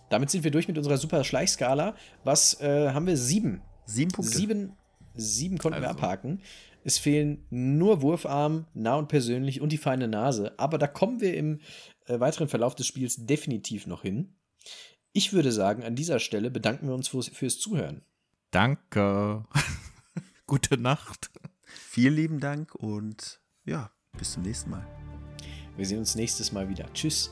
[0.10, 1.96] Damit sind wir durch mit unserer super Schleichskala.
[2.26, 3.16] Was äh, haben wir?
[3.16, 3.62] Sieben.
[3.86, 4.36] Sieben Punkte.
[4.36, 4.74] Sieben,
[5.16, 5.88] sieben konnten also.
[5.88, 6.42] wir abhaken.
[6.90, 10.58] Es fehlen nur Wurfarm, nah und persönlich und die feine Nase.
[10.58, 11.60] Aber da kommen wir im
[12.08, 14.34] äh, weiteren Verlauf des Spiels definitiv noch hin.
[15.14, 18.02] Ich würde sagen, an dieser Stelle bedanken wir uns fürs, fürs Zuhören.
[18.50, 19.46] Danke.
[20.48, 21.30] Gute Nacht.
[21.64, 24.88] Vielen lieben Dank und ja, bis zum nächsten Mal.
[25.78, 26.92] Wir sehen uns nächstes Mal wieder.
[26.96, 27.30] Tschüss.